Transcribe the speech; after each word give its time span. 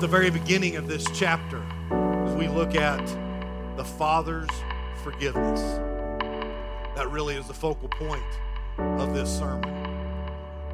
at 0.00 0.08
the 0.08 0.08
very 0.08 0.30
beginning 0.30 0.76
of 0.76 0.88
this 0.88 1.04
chapter 1.12 1.62
as 2.24 2.34
we 2.34 2.48
look 2.48 2.74
at 2.74 3.06
the 3.76 3.84
Father's 3.84 4.48
forgiveness. 5.04 5.60
That 6.96 7.10
really 7.10 7.36
is 7.36 7.46
the 7.46 7.52
focal 7.52 7.90
point 7.90 8.24
of 8.78 9.12
this 9.12 9.28
sermon. 9.28 9.70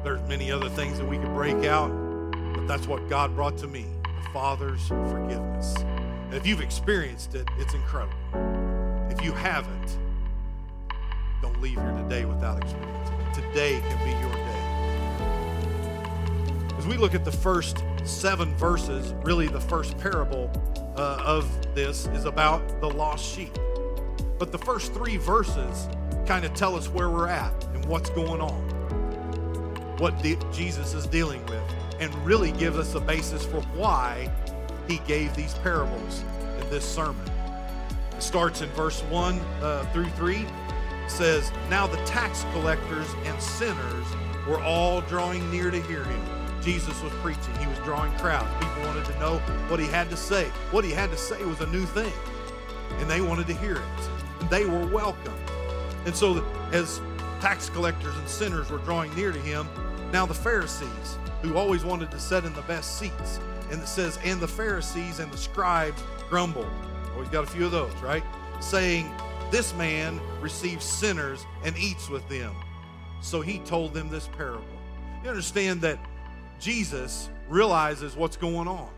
There's 0.01 0.21
many 0.29 0.49
other 0.49 0.69
things 0.69 0.97
that 0.97 1.05
we 1.05 1.17
could 1.17 1.33
break 1.33 1.65
out, 1.65 1.89
but 2.53 2.69
that's 2.69 2.87
what 2.87 3.09
God 3.09 3.35
brought 3.35 3.57
to 3.57 3.67
me 3.67 3.85
the 4.01 4.29
Father's 4.29 4.87
forgiveness. 4.87 5.75
And 5.75 6.33
if 6.33 6.47
you've 6.47 6.61
experienced 6.61 7.35
it, 7.35 7.49
it's 7.57 7.73
incredible. 7.73 8.15
If 9.09 9.21
you 9.21 9.33
haven't, 9.33 9.97
don't 11.41 11.61
leave 11.61 11.75
here 11.75 11.91
today 12.03 12.23
without 12.23 12.63
experiencing 12.63 13.19
it. 13.19 13.33
Today 13.33 13.81
can 13.89 14.05
be 14.05 14.11
your 14.25 14.33
day. 14.33 14.46
We 16.87 16.95
look 16.95 17.13
at 17.13 17.25
the 17.25 17.31
first 17.33 17.83
seven 18.05 18.55
verses, 18.55 19.13
really 19.21 19.47
the 19.49 19.59
first 19.59 19.97
parable 19.97 20.49
uh, 20.95 21.21
of 21.25 21.45
this 21.75 22.07
is 22.07 22.23
about 22.23 22.79
the 22.79 22.89
lost 22.89 23.25
sheep. 23.25 23.53
But 24.39 24.53
the 24.53 24.57
first 24.57 24.93
three 24.93 25.17
verses 25.17 25.89
kind 26.25 26.45
of 26.45 26.53
tell 26.53 26.77
us 26.77 26.87
where 26.87 27.09
we're 27.09 27.27
at 27.27 27.51
and 27.73 27.83
what's 27.87 28.09
going 28.11 28.39
on, 28.39 28.61
what 29.97 30.21
de- 30.23 30.37
Jesus 30.53 30.93
is 30.93 31.05
dealing 31.07 31.45
with, 31.47 31.61
and 31.99 32.15
really 32.25 32.53
gives 32.53 32.77
us 32.77 32.95
a 32.95 33.01
basis 33.01 33.43
for 33.43 33.59
why 33.75 34.31
he 34.87 34.99
gave 34.99 35.35
these 35.35 35.55
parables 35.55 36.23
in 36.61 36.69
this 36.69 36.85
sermon. 36.85 37.29
It 38.15 38.23
starts 38.23 38.61
in 38.61 38.69
verse 38.69 39.01
1 39.03 39.39
uh, 39.39 39.83
through 39.91 40.09
3. 40.11 40.37
It 40.37 40.47
says, 41.09 41.51
Now 41.69 41.85
the 41.85 41.97
tax 42.05 42.45
collectors 42.53 43.07
and 43.25 43.41
sinners 43.41 44.07
were 44.47 44.61
all 44.61 45.01
drawing 45.01 45.51
near 45.51 45.69
to 45.69 45.81
hear 45.81 46.05
him. 46.05 46.36
Jesus 46.67 47.01
was 47.01 47.13
preaching. 47.21 47.55
He 47.61 47.67
was 47.67 47.77
drawing 47.85 48.11
crowds. 48.17 48.53
People 48.59 48.83
wanted 48.87 49.05
to 49.05 49.17
know 49.21 49.37
what 49.69 49.79
he 49.79 49.85
had 49.85 50.09
to 50.09 50.17
say. 50.17 50.47
What 50.71 50.83
he 50.83 50.91
had 50.91 51.09
to 51.11 51.17
say 51.17 51.41
was 51.45 51.61
a 51.61 51.67
new 51.67 51.85
thing, 51.85 52.11
and 52.97 53.09
they 53.09 53.21
wanted 53.21 53.47
to 53.47 53.53
hear 53.53 53.77
it. 53.77 54.49
They 54.49 54.65
were 54.65 54.85
welcome. 54.85 55.33
And 56.05 56.13
so, 56.13 56.43
as 56.73 56.99
tax 57.39 57.69
collectors 57.69 58.17
and 58.17 58.27
sinners 58.27 58.69
were 58.69 58.79
drawing 58.79 59.15
near 59.15 59.31
to 59.31 59.39
him, 59.39 59.65
now 60.11 60.25
the 60.25 60.33
Pharisees, 60.33 61.17
who 61.41 61.55
always 61.55 61.85
wanted 61.85 62.11
to 62.11 62.19
sit 62.19 62.43
in 62.43 62.53
the 62.53 62.63
best 62.63 62.99
seats, 62.99 63.39
and 63.71 63.81
it 63.81 63.87
says, 63.87 64.19
and 64.25 64.41
the 64.41 64.47
Pharisees 64.49 65.19
and 65.19 65.31
the 65.31 65.37
scribes 65.37 66.03
grumbled. 66.27 66.67
Always 67.13 67.29
got 67.29 67.45
a 67.45 67.47
few 67.47 67.63
of 67.63 67.71
those, 67.71 67.95
right? 68.03 68.23
Saying, 68.59 69.09
This 69.51 69.73
man 69.75 70.19
receives 70.41 70.83
sinners 70.83 71.45
and 71.63 71.77
eats 71.77 72.09
with 72.09 72.27
them. 72.27 72.53
So 73.21 73.39
he 73.39 73.59
told 73.59 73.93
them 73.93 74.09
this 74.09 74.27
parable. 74.27 74.65
You 75.23 75.29
understand 75.29 75.79
that 75.81 75.97
Jesus 76.59 77.29
realizes 77.49 78.15
what's 78.15 78.37
going 78.37 78.67
on. 78.67 78.89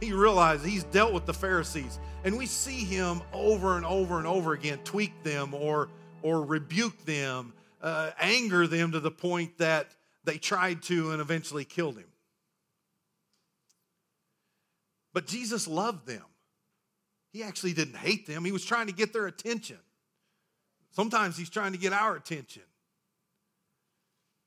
He 0.00 0.12
realizes 0.12 0.64
he's 0.64 0.84
dealt 0.84 1.12
with 1.12 1.26
the 1.26 1.34
Pharisees, 1.34 1.98
and 2.24 2.36
we 2.36 2.46
see 2.46 2.84
him 2.84 3.20
over 3.32 3.76
and 3.76 3.84
over 3.84 4.18
and 4.18 4.26
over 4.26 4.52
again 4.54 4.78
tweak 4.84 5.22
them 5.22 5.52
or 5.54 5.88
or 6.22 6.42
rebuke 6.42 7.04
them, 7.04 7.52
uh, 7.82 8.10
anger 8.20 8.66
them 8.66 8.92
to 8.92 9.00
the 9.00 9.10
point 9.10 9.56
that 9.58 9.94
they 10.24 10.36
tried 10.36 10.82
to 10.82 11.12
and 11.12 11.20
eventually 11.20 11.64
killed 11.64 11.96
him. 11.96 12.10
But 15.12 15.26
Jesus 15.26 15.66
loved 15.66 16.06
them. 16.06 16.24
He 17.32 17.42
actually 17.42 17.72
didn't 17.72 17.96
hate 17.96 18.26
them. 18.26 18.44
He 18.44 18.52
was 18.52 18.64
trying 18.64 18.86
to 18.88 18.92
get 18.92 19.12
their 19.12 19.26
attention. 19.26 19.78
Sometimes 20.92 21.36
he's 21.36 21.50
trying 21.50 21.72
to 21.72 21.78
get 21.78 21.92
our 21.92 22.16
attention. 22.16 22.62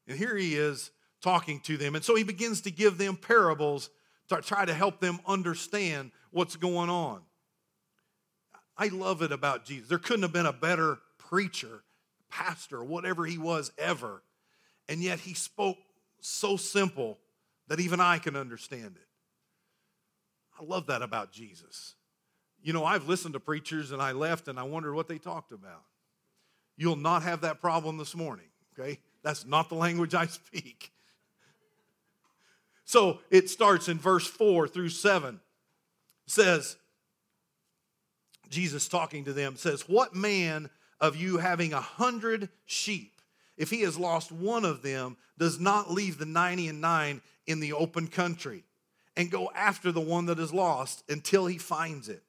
And 0.08 0.18
here 0.18 0.36
he 0.36 0.56
is 0.56 0.92
talking 1.24 1.60
to 1.62 1.78
them. 1.78 1.96
And 1.96 2.04
so 2.04 2.16
he 2.16 2.24
begins 2.24 2.62
to 2.62 2.72
give 2.72 3.00
them 3.00 3.16
parables 3.16 3.90
to 4.28 4.42
try 4.42 4.66
to 4.66 4.74
help 4.74 5.00
them 5.00 5.20
understand 5.26 6.12
what's 6.32 6.56
going 6.56 6.90
on. 6.90 7.22
I 8.78 8.88
love 8.88 9.22
it 9.22 9.32
about 9.32 9.66
Jesus. 9.66 9.90
There 9.90 9.98
couldn't 9.98 10.24
have 10.24 10.34
been 10.34 10.46
a 10.46 10.54
better 10.54 11.00
preacher, 11.18 11.84
pastor, 12.30 12.84
whatever 12.84 13.26
he 13.26 13.38
was 13.38 13.72
ever. 13.78 14.22
And 14.90 15.02
yet 15.02 15.20
he 15.20 15.34
spoke 15.34 15.78
so 16.20 16.58
simple 16.58 17.20
that 17.68 17.80
even 17.80 18.00
I 18.00 18.18
can 18.18 18.36
understand 18.36 18.96
it. 18.96 19.08
I 20.60 20.64
love 20.64 20.88
that 20.88 21.02
about 21.02 21.32
Jesus. 21.32 21.96
You 22.62 22.74
know, 22.74 22.86
I've 22.86 23.08
listened 23.08 23.34
to 23.34 23.40
preachers 23.40 23.92
and 23.92 24.02
I 24.02 24.12
left 24.12 24.48
and 24.48 24.60
I 24.60 24.64
wondered 24.64 24.94
what 24.94 25.08
they 25.08 25.18
talked 25.18 25.52
about. 25.52 25.84
You'll 26.76 26.96
not 26.96 27.24
have 27.24 27.42
that 27.42 27.62
problem 27.62 27.98
this 27.98 28.16
morning, 28.16 28.48
okay? 28.78 29.00
That's 29.22 29.46
not 29.46 29.70
the 29.70 29.76
language 29.76 30.16
I 30.16 30.26
speak. 30.26 30.93
So 32.94 33.22
it 33.32 33.50
starts 33.50 33.88
in 33.88 33.98
verse 33.98 34.28
4 34.28 34.68
through 34.68 34.90
7. 34.90 35.34
It 35.34 36.32
says, 36.32 36.78
Jesus 38.50 38.88
talking 38.88 39.26
to 39.26 39.34
them 39.34 39.56
says, 39.56 39.90
What 39.90 40.14
man 40.14 40.70
of 41.02 41.16
you 41.16 41.40
having 41.40 41.74
a 41.74 41.82
hundred 41.82 42.50
sheep, 42.66 43.20
if 43.58 43.72
he 43.72 43.82
has 43.82 43.98
lost 43.98 44.32
one 44.32 44.64
of 44.64 44.84
them, 44.84 45.18
does 45.40 45.60
not 45.60 45.90
leave 45.90 46.20
the 46.20 46.28
90 46.28 46.68
and 46.68 46.82
9 46.82 47.22
in 47.48 47.60
the 47.60 47.74
open 47.74 48.06
country 48.06 48.64
and 49.18 49.32
go 49.32 49.50
after 49.56 49.92
the 49.92 50.00
one 50.00 50.28
that 50.28 50.38
is 50.38 50.54
lost 50.54 51.04
until 51.10 51.48
he 51.48 51.58
finds 51.58 52.10
it? 52.10 52.22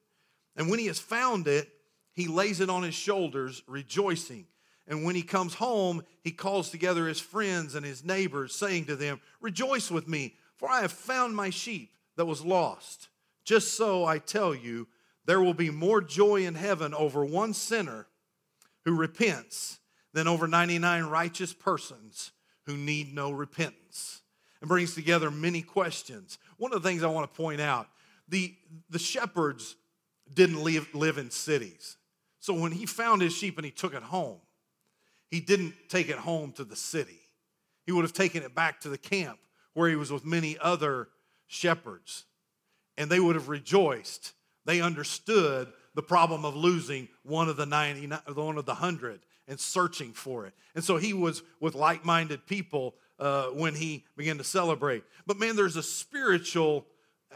And 0.55 0.67
when 0.67 0.79
he 0.79 0.87
has 0.87 0.97
found 0.97 1.47
it, 1.47 1.69
he 2.11 2.27
lays 2.27 2.59
it 2.59 2.71
on 2.71 2.81
his 2.81 2.95
shoulders, 2.95 3.61
rejoicing. 3.67 4.47
And 4.87 5.03
when 5.03 5.13
he 5.13 5.21
comes 5.21 5.53
home, 5.53 6.03
he 6.23 6.31
calls 6.31 6.71
together 6.71 7.07
his 7.07 7.19
friends 7.19 7.75
and 7.75 7.85
his 7.85 8.03
neighbors, 8.03 8.55
saying 8.55 8.85
to 8.85 8.95
them, 8.95 9.21
Rejoice 9.41 9.91
with 9.91 10.07
me, 10.07 10.33
for 10.57 10.69
I 10.69 10.81
have 10.81 10.91
found 10.91 11.35
my 11.35 11.49
sheep 11.49 11.91
that 12.15 12.25
was 12.25 12.43
lost. 12.43 13.09
Just 13.43 13.75
so 13.75 14.05
I 14.05 14.17
tell 14.19 14.55
you, 14.55 14.87
there 15.25 15.41
will 15.41 15.53
be 15.53 15.69
more 15.69 16.01
joy 16.01 16.45
in 16.45 16.55
heaven 16.55 16.93
over 16.93 17.25
one 17.25 17.53
sinner 17.53 18.07
who 18.83 18.95
repents 18.95 19.79
than 20.13 20.27
over 20.27 20.47
99 20.47 21.03
righteous 21.05 21.53
persons 21.53 22.31
who 22.65 22.77
need 22.77 23.13
no 23.13 23.31
repentance. 23.31 24.21
And 24.61 24.69
brings 24.69 24.95
together 24.95 25.29
many 25.29 25.61
questions. 25.61 26.39
One 26.57 26.73
of 26.73 26.81
the 26.81 26.87
things 26.87 27.03
I 27.03 27.07
want 27.07 27.31
to 27.31 27.37
point 27.37 27.61
out 27.61 27.87
the, 28.27 28.55
the 28.89 28.97
shepherds 28.97 29.75
didn't 30.33 30.63
live, 30.63 30.87
live 30.95 31.19
in 31.19 31.29
cities. 31.29 31.97
So 32.39 32.53
when 32.53 32.71
he 32.71 32.85
found 32.85 33.21
his 33.21 33.35
sheep 33.35 33.57
and 33.57 33.65
he 33.65 33.71
took 33.71 33.93
it 33.93 34.01
home, 34.01 34.39
he 35.29 35.39
didn't 35.39 35.75
take 35.89 36.09
it 36.09 36.17
home 36.17 36.51
to 36.53 36.63
the 36.63 36.75
city. 36.75 37.19
He 37.85 37.91
would 37.91 38.03
have 38.03 38.13
taken 38.13 38.41
it 38.41 38.55
back 38.55 38.79
to 38.81 38.89
the 38.89 38.97
camp 38.97 39.37
where 39.75 39.87
he 39.87 39.95
was 39.95 40.11
with 40.11 40.25
many 40.25 40.57
other 40.59 41.09
shepherds. 41.45 42.25
And 42.97 43.11
they 43.11 43.19
would 43.19 43.35
have 43.35 43.49
rejoiced. 43.49 44.33
They 44.65 44.81
understood 44.81 45.71
the 45.93 46.01
problem 46.01 46.43
of 46.43 46.55
losing 46.55 47.07
one 47.23 47.47
of 47.47 47.57
the 47.57 47.65
99, 47.67 48.19
one 48.33 48.57
of 48.57 48.65
the 48.65 48.73
100 48.73 49.19
and 49.47 49.59
searching 49.59 50.11
for 50.11 50.47
it. 50.47 50.53
And 50.73 50.83
so 50.83 50.97
he 50.97 51.13
was 51.13 51.43
with 51.59 51.75
like 51.75 52.03
minded 52.03 52.47
people 52.47 52.95
uh, 53.19 53.47
when 53.47 53.75
he 53.75 54.05
began 54.17 54.37
to 54.39 54.43
celebrate. 54.43 55.03
But 55.27 55.37
man, 55.37 55.55
there's 55.55 55.75
a 55.75 55.83
spiritual 55.83 56.85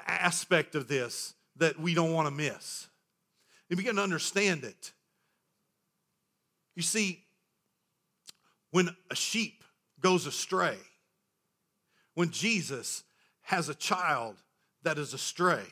aspect 0.08 0.76
of 0.76 0.88
this 0.88 1.36
that 1.58 1.80
we 1.80 1.94
don't 1.94 2.14
want 2.14 2.28
to 2.28 2.34
miss. 2.34 2.88
You 3.70 3.76
begin 3.76 3.98
to 3.98 4.02
understand 4.02 4.64
it. 4.64 4.92
You 6.76 6.82
see, 6.82 7.24
when 8.72 8.96
a 9.12 9.16
sheep 9.16 9.64
goes 10.00 10.26
astray, 10.26 10.78
when 12.19 12.31
Jesus 12.31 13.06
has 13.44 13.69
a 13.69 13.74
child 13.74 14.35
that 14.84 14.97
is 14.97 15.13
astray, 15.13 15.63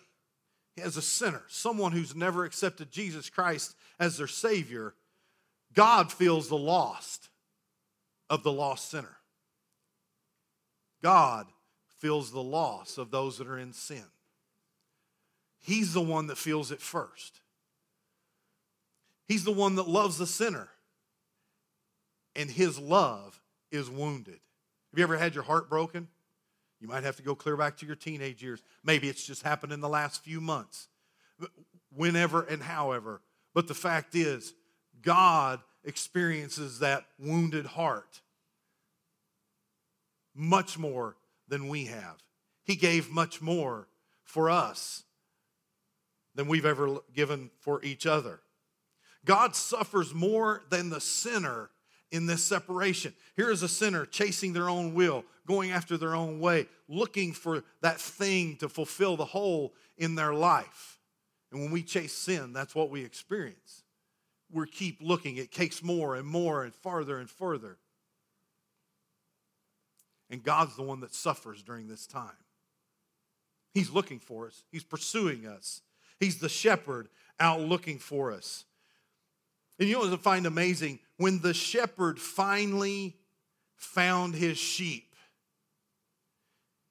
has 0.77 0.95
a 0.95 1.01
sinner, 1.01 1.41
someone 1.49 1.91
who's 1.91 2.15
never 2.15 2.45
accepted 2.45 2.89
Jesus 2.89 3.29
Christ 3.29 3.75
as 3.99 4.17
their 4.17 4.27
Savior, 4.27 4.93
God 5.73 6.09
feels 6.09 6.47
the 6.47 6.57
lost 6.57 7.27
of 8.29 8.43
the 8.43 8.51
lost 8.53 8.89
sinner. 8.89 9.17
God 11.03 11.47
feels 11.97 12.31
the 12.31 12.41
loss 12.41 12.97
of 12.97 13.11
those 13.11 13.39
that 13.39 13.47
are 13.47 13.59
in 13.59 13.73
sin. 13.73 14.05
He's 15.59 15.91
the 15.91 15.99
one 15.99 16.27
that 16.27 16.37
feels 16.37 16.71
it 16.71 16.79
first. 16.79 17.41
He's 19.27 19.43
the 19.43 19.51
one 19.51 19.75
that 19.75 19.89
loves 19.89 20.17
the 20.17 20.25
sinner. 20.25 20.69
And 22.37 22.49
his 22.49 22.79
love 22.79 23.41
is 23.69 23.89
wounded. 23.89 24.39
Have 24.91 24.97
you 24.97 25.03
ever 25.03 25.17
had 25.17 25.35
your 25.35 25.43
heart 25.43 25.69
broken? 25.69 26.07
You 26.79 26.87
might 26.87 27.03
have 27.03 27.15
to 27.17 27.23
go 27.23 27.35
clear 27.35 27.57
back 27.57 27.77
to 27.77 27.85
your 27.85 27.95
teenage 27.95 28.43
years. 28.43 28.61
Maybe 28.83 29.09
it's 29.09 29.25
just 29.25 29.43
happened 29.43 29.73
in 29.73 29.81
the 29.81 29.89
last 29.89 30.23
few 30.23 30.39
months. 30.39 30.87
Whenever 31.95 32.43
and 32.43 32.61
however. 32.61 33.21
But 33.53 33.67
the 33.67 33.73
fact 33.73 34.15
is, 34.15 34.53
God 35.01 35.59
experiences 35.83 36.79
that 36.79 37.05
wounded 37.17 37.65
heart 37.65 38.21
much 40.35 40.77
more 40.77 41.15
than 41.47 41.67
we 41.67 41.85
have. 41.85 42.17
He 42.63 42.75
gave 42.75 43.09
much 43.09 43.41
more 43.41 43.87
for 44.23 44.49
us 44.49 45.03
than 46.35 46.47
we've 46.47 46.65
ever 46.65 46.97
given 47.15 47.49
for 47.59 47.83
each 47.83 48.05
other. 48.05 48.41
God 49.25 49.55
suffers 49.55 50.13
more 50.13 50.63
than 50.69 50.89
the 50.89 51.01
sinner 51.01 51.69
in 52.11 52.25
this 52.25 52.43
separation. 52.43 53.13
Here 53.35 53.49
is 53.49 53.63
a 53.63 53.67
sinner 53.67 54.05
chasing 54.05 54.53
their 54.53 54.69
own 54.69 54.93
will, 54.93 55.25
going 55.45 55.71
after 55.71 55.97
their 55.97 56.15
own 56.15 56.39
way, 56.39 56.67
looking 56.87 57.33
for 57.33 57.63
that 57.81 57.99
thing 57.99 58.57
to 58.57 58.69
fulfill 58.69 59.17
the 59.17 59.25
hole 59.25 59.73
in 59.97 60.15
their 60.15 60.33
life. 60.33 60.99
And 61.51 61.61
when 61.61 61.71
we 61.71 61.83
chase 61.83 62.13
sin, 62.13 62.53
that's 62.53 62.75
what 62.75 62.89
we 62.89 63.03
experience. 63.03 63.83
We 64.51 64.65
keep 64.67 64.99
looking, 65.01 65.37
it 65.37 65.51
takes 65.51 65.83
more 65.83 66.15
and 66.15 66.27
more 66.27 66.63
and 66.63 66.73
farther 66.73 67.17
and 67.17 67.29
further. 67.29 67.77
And 70.29 70.43
God's 70.43 70.75
the 70.75 70.83
one 70.83 71.01
that 71.01 71.13
suffers 71.13 71.63
during 71.63 71.87
this 71.87 72.05
time. 72.05 72.31
He's 73.73 73.89
looking 73.89 74.19
for 74.19 74.47
us, 74.47 74.63
He's 74.71 74.83
pursuing 74.83 75.45
us. 75.45 75.81
He's 76.19 76.39
the 76.39 76.49
shepherd 76.49 77.09
out 77.39 77.61
looking 77.61 77.99
for 77.99 78.31
us. 78.31 78.65
And 79.79 79.87
you 79.87 79.95
know 79.95 80.01
what 80.01 80.13
I 80.13 80.17
find 80.17 80.45
amazing? 80.45 80.99
When 81.17 81.39
the 81.41 81.53
shepherd 81.53 82.19
finally 82.19 83.15
found 83.75 84.35
his 84.35 84.57
sheep, 84.57 85.15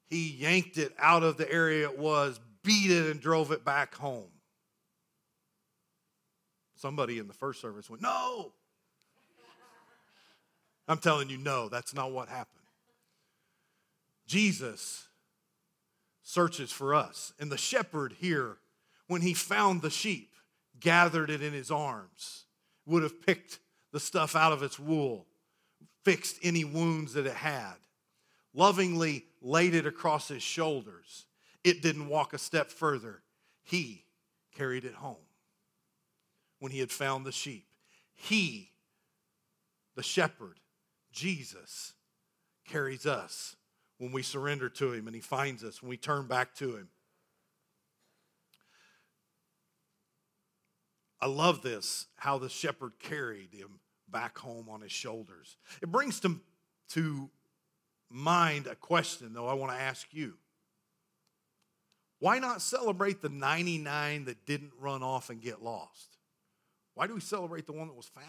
he 0.09 0.29
yanked 0.31 0.77
it 0.77 0.93
out 0.97 1.23
of 1.23 1.37
the 1.37 1.51
area 1.51 1.89
it 1.89 1.99
was, 1.99 2.39
beat 2.63 2.91
it, 2.91 3.11
and 3.11 3.19
drove 3.19 3.51
it 3.51 3.65
back 3.65 3.95
home. 3.95 4.29
Somebody 6.75 7.19
in 7.19 7.27
the 7.27 7.33
first 7.33 7.59
service 7.59 7.89
went, 7.89 8.01
No. 8.01 8.53
I'm 10.87 10.99
telling 10.99 11.29
you, 11.29 11.37
no, 11.37 11.67
that's 11.67 11.93
not 11.93 12.11
what 12.11 12.29
happened. 12.29 12.63
Jesus 14.25 15.07
searches 16.23 16.71
for 16.71 16.93
us. 16.93 17.33
And 17.39 17.51
the 17.51 17.57
shepherd 17.57 18.15
here, 18.19 18.57
when 19.07 19.21
he 19.21 19.33
found 19.33 19.81
the 19.81 19.89
sheep, 19.89 20.31
gathered 20.79 21.29
it 21.29 21.41
in 21.41 21.53
his 21.53 21.71
arms, 21.71 22.45
would 22.87 23.03
have 23.03 23.21
picked 23.25 23.59
the 23.91 23.99
stuff 23.99 24.35
out 24.35 24.53
of 24.53 24.63
its 24.63 24.79
wool, 24.79 25.27
fixed 26.03 26.37
any 26.41 26.63
wounds 26.63 27.13
that 27.13 27.25
it 27.25 27.33
had, 27.33 27.75
lovingly 28.53 29.25
laid 29.41 29.75
it 29.75 29.85
across 29.85 30.27
his 30.27 30.41
shoulders. 30.41 31.25
It 31.63 31.81
didn't 31.81 32.07
walk 32.07 32.33
a 32.33 32.37
step 32.37 32.71
further. 32.71 33.21
He 33.63 34.05
carried 34.55 34.85
it 34.85 34.95
home 34.95 35.15
when 36.59 36.71
he 36.71 36.79
had 36.79 36.91
found 36.91 37.25
the 37.25 37.31
sheep. 37.31 37.65
He, 38.15 38.71
the 39.95 40.03
shepherd, 40.03 40.59
Jesus, 41.11 41.93
carries 42.65 43.05
us 43.05 43.55
when 43.97 44.11
we 44.11 44.23
surrender 44.23 44.69
to 44.69 44.93
him 44.93 45.07
and 45.07 45.15
he 45.15 45.21
finds 45.21 45.63
us, 45.63 45.81
when 45.81 45.89
we 45.89 45.97
turn 45.97 46.27
back 46.27 46.55
to 46.55 46.75
him. 46.75 46.89
I 51.19 51.27
love 51.27 51.61
this, 51.61 52.07
how 52.15 52.37
the 52.37 52.49
shepherd 52.49 52.93
carried 52.99 53.53
him 53.53 53.79
back 54.09 54.37
home 54.37 54.69
on 54.69 54.81
his 54.81 54.91
shoulders. 54.91 55.57
It 55.81 55.91
brings 55.91 56.19
to, 56.21 56.39
to 56.89 57.29
mind 58.09 58.67
a 58.67 58.75
question, 58.75 59.33
though, 59.33 59.47
I 59.47 59.53
want 59.53 59.71
to 59.71 59.79
ask 59.79 60.07
you. 60.11 60.35
Why 62.19 62.39
not 62.39 62.61
celebrate 62.61 63.21
the 63.21 63.29
99 63.29 64.25
that 64.25 64.45
didn't 64.45 64.73
run 64.79 65.03
off 65.03 65.29
and 65.29 65.41
get 65.41 65.63
lost? 65.63 66.17
Why 66.95 67.05
do 67.05 67.13
we 67.13 67.21
celebrate 67.21 67.67
the 67.67 67.73
one 67.73 67.87
that 67.87 67.95
was 67.95 68.07
found? 68.07 68.25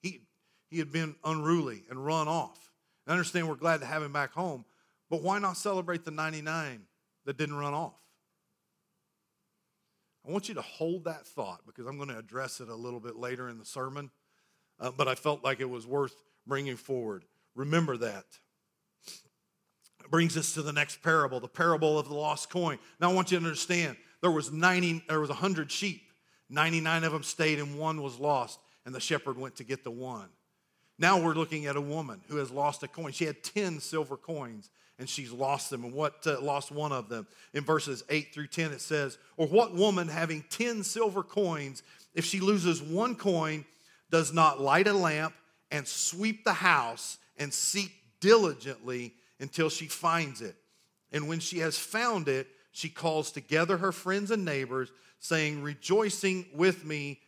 He, 0.00 0.22
he 0.68 0.78
had 0.78 0.90
been 0.90 1.14
unruly 1.24 1.84
and 1.88 2.04
run 2.04 2.26
off. 2.26 2.72
I 3.06 3.12
understand 3.12 3.48
we're 3.48 3.54
glad 3.54 3.80
to 3.80 3.86
have 3.86 4.02
him 4.02 4.12
back 4.12 4.32
home, 4.32 4.64
but 5.10 5.22
why 5.22 5.38
not 5.38 5.56
celebrate 5.56 6.04
the 6.04 6.10
99 6.10 6.82
that 7.24 7.36
didn't 7.36 7.56
run 7.56 7.74
off? 7.74 8.01
I 10.26 10.30
want 10.30 10.48
you 10.48 10.54
to 10.54 10.62
hold 10.62 11.04
that 11.04 11.26
thought 11.26 11.60
because 11.66 11.86
I'm 11.86 11.96
going 11.96 12.08
to 12.08 12.18
address 12.18 12.60
it 12.60 12.68
a 12.68 12.74
little 12.74 13.00
bit 13.00 13.16
later 13.16 13.48
in 13.48 13.58
the 13.58 13.64
sermon, 13.64 14.10
uh, 14.78 14.90
but 14.96 15.08
I 15.08 15.14
felt 15.14 15.42
like 15.42 15.60
it 15.60 15.68
was 15.68 15.86
worth 15.86 16.14
bringing 16.46 16.76
forward. 16.76 17.24
Remember 17.54 17.96
that. 17.96 18.24
It 20.04 20.10
brings 20.10 20.36
us 20.36 20.54
to 20.54 20.62
the 20.62 20.72
next 20.72 21.02
parable, 21.02 21.40
the 21.40 21.48
parable 21.48 21.98
of 21.98 22.08
the 22.08 22.14
lost 22.14 22.50
coin. 22.50 22.78
Now 23.00 23.10
I 23.10 23.14
want 23.14 23.32
you 23.32 23.38
to 23.38 23.44
understand 23.44 23.96
there 24.20 24.30
was 24.30 24.52
90 24.52 25.04
there 25.08 25.20
was 25.20 25.28
100 25.28 25.70
sheep. 25.70 26.02
99 26.48 27.04
of 27.04 27.12
them 27.12 27.22
stayed 27.22 27.58
and 27.58 27.78
one 27.78 28.02
was 28.02 28.18
lost 28.18 28.60
and 28.84 28.94
the 28.94 29.00
shepherd 29.00 29.38
went 29.38 29.56
to 29.56 29.64
get 29.64 29.84
the 29.84 29.90
one. 29.90 30.28
Now 30.98 31.20
we're 31.20 31.34
looking 31.34 31.66
at 31.66 31.76
a 31.76 31.80
woman 31.80 32.20
who 32.28 32.36
has 32.36 32.50
lost 32.50 32.82
a 32.82 32.88
coin. 32.88 33.12
She 33.12 33.24
had 33.24 33.42
10 33.42 33.80
silver 33.80 34.16
coins 34.16 34.70
and 35.02 35.10
she's 35.10 35.32
lost 35.32 35.68
them. 35.68 35.82
And 35.82 35.92
what 35.92 36.24
uh, 36.28 36.40
lost 36.40 36.70
one 36.70 36.92
of 36.92 37.08
them? 37.08 37.26
In 37.54 37.64
verses 37.64 38.04
8 38.08 38.32
through 38.32 38.46
10, 38.46 38.70
it 38.70 38.80
says, 38.80 39.18
Or 39.36 39.48
what 39.48 39.74
woman 39.74 40.06
having 40.06 40.44
10 40.48 40.84
silver 40.84 41.24
coins, 41.24 41.82
if 42.14 42.24
she 42.24 42.38
loses 42.38 42.80
one 42.80 43.16
coin, 43.16 43.64
does 44.12 44.32
not 44.32 44.60
light 44.60 44.86
a 44.86 44.92
lamp 44.92 45.34
and 45.72 45.88
sweep 45.88 46.44
the 46.44 46.52
house 46.52 47.18
and 47.36 47.52
seek 47.52 47.92
diligently 48.20 49.14
until 49.40 49.68
she 49.68 49.86
finds 49.86 50.40
it? 50.40 50.54
And 51.10 51.26
when 51.26 51.40
she 51.40 51.58
has 51.58 51.76
found 51.76 52.28
it, 52.28 52.46
she 52.70 52.88
calls 52.88 53.32
together 53.32 53.78
her 53.78 53.90
friends 53.90 54.30
and 54.30 54.44
neighbors, 54.44 54.92
saying, 55.18 55.64
Rejoicing 55.64 56.46
with 56.54 56.84
me, 56.84 57.18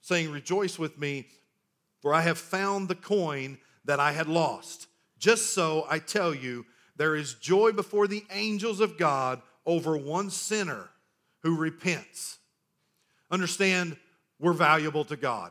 saying, 0.00 0.30
Rejoice 0.32 0.78
with 0.78 0.98
me, 0.98 1.26
for 2.00 2.14
I 2.14 2.22
have 2.22 2.38
found 2.38 2.88
the 2.88 2.94
coin 2.94 3.58
that 3.84 4.00
I 4.00 4.12
had 4.12 4.26
lost. 4.26 4.86
Just 5.18 5.52
so 5.52 5.86
I 5.90 5.98
tell 5.98 6.34
you, 6.34 6.64
there 7.00 7.16
is 7.16 7.32
joy 7.32 7.72
before 7.72 8.06
the 8.06 8.26
angels 8.30 8.78
of 8.78 8.98
God 8.98 9.40
over 9.64 9.96
one 9.96 10.28
sinner 10.28 10.90
who 11.42 11.56
repents. 11.56 12.36
Understand, 13.30 13.96
we're 14.38 14.52
valuable 14.52 15.06
to 15.06 15.16
God. 15.16 15.50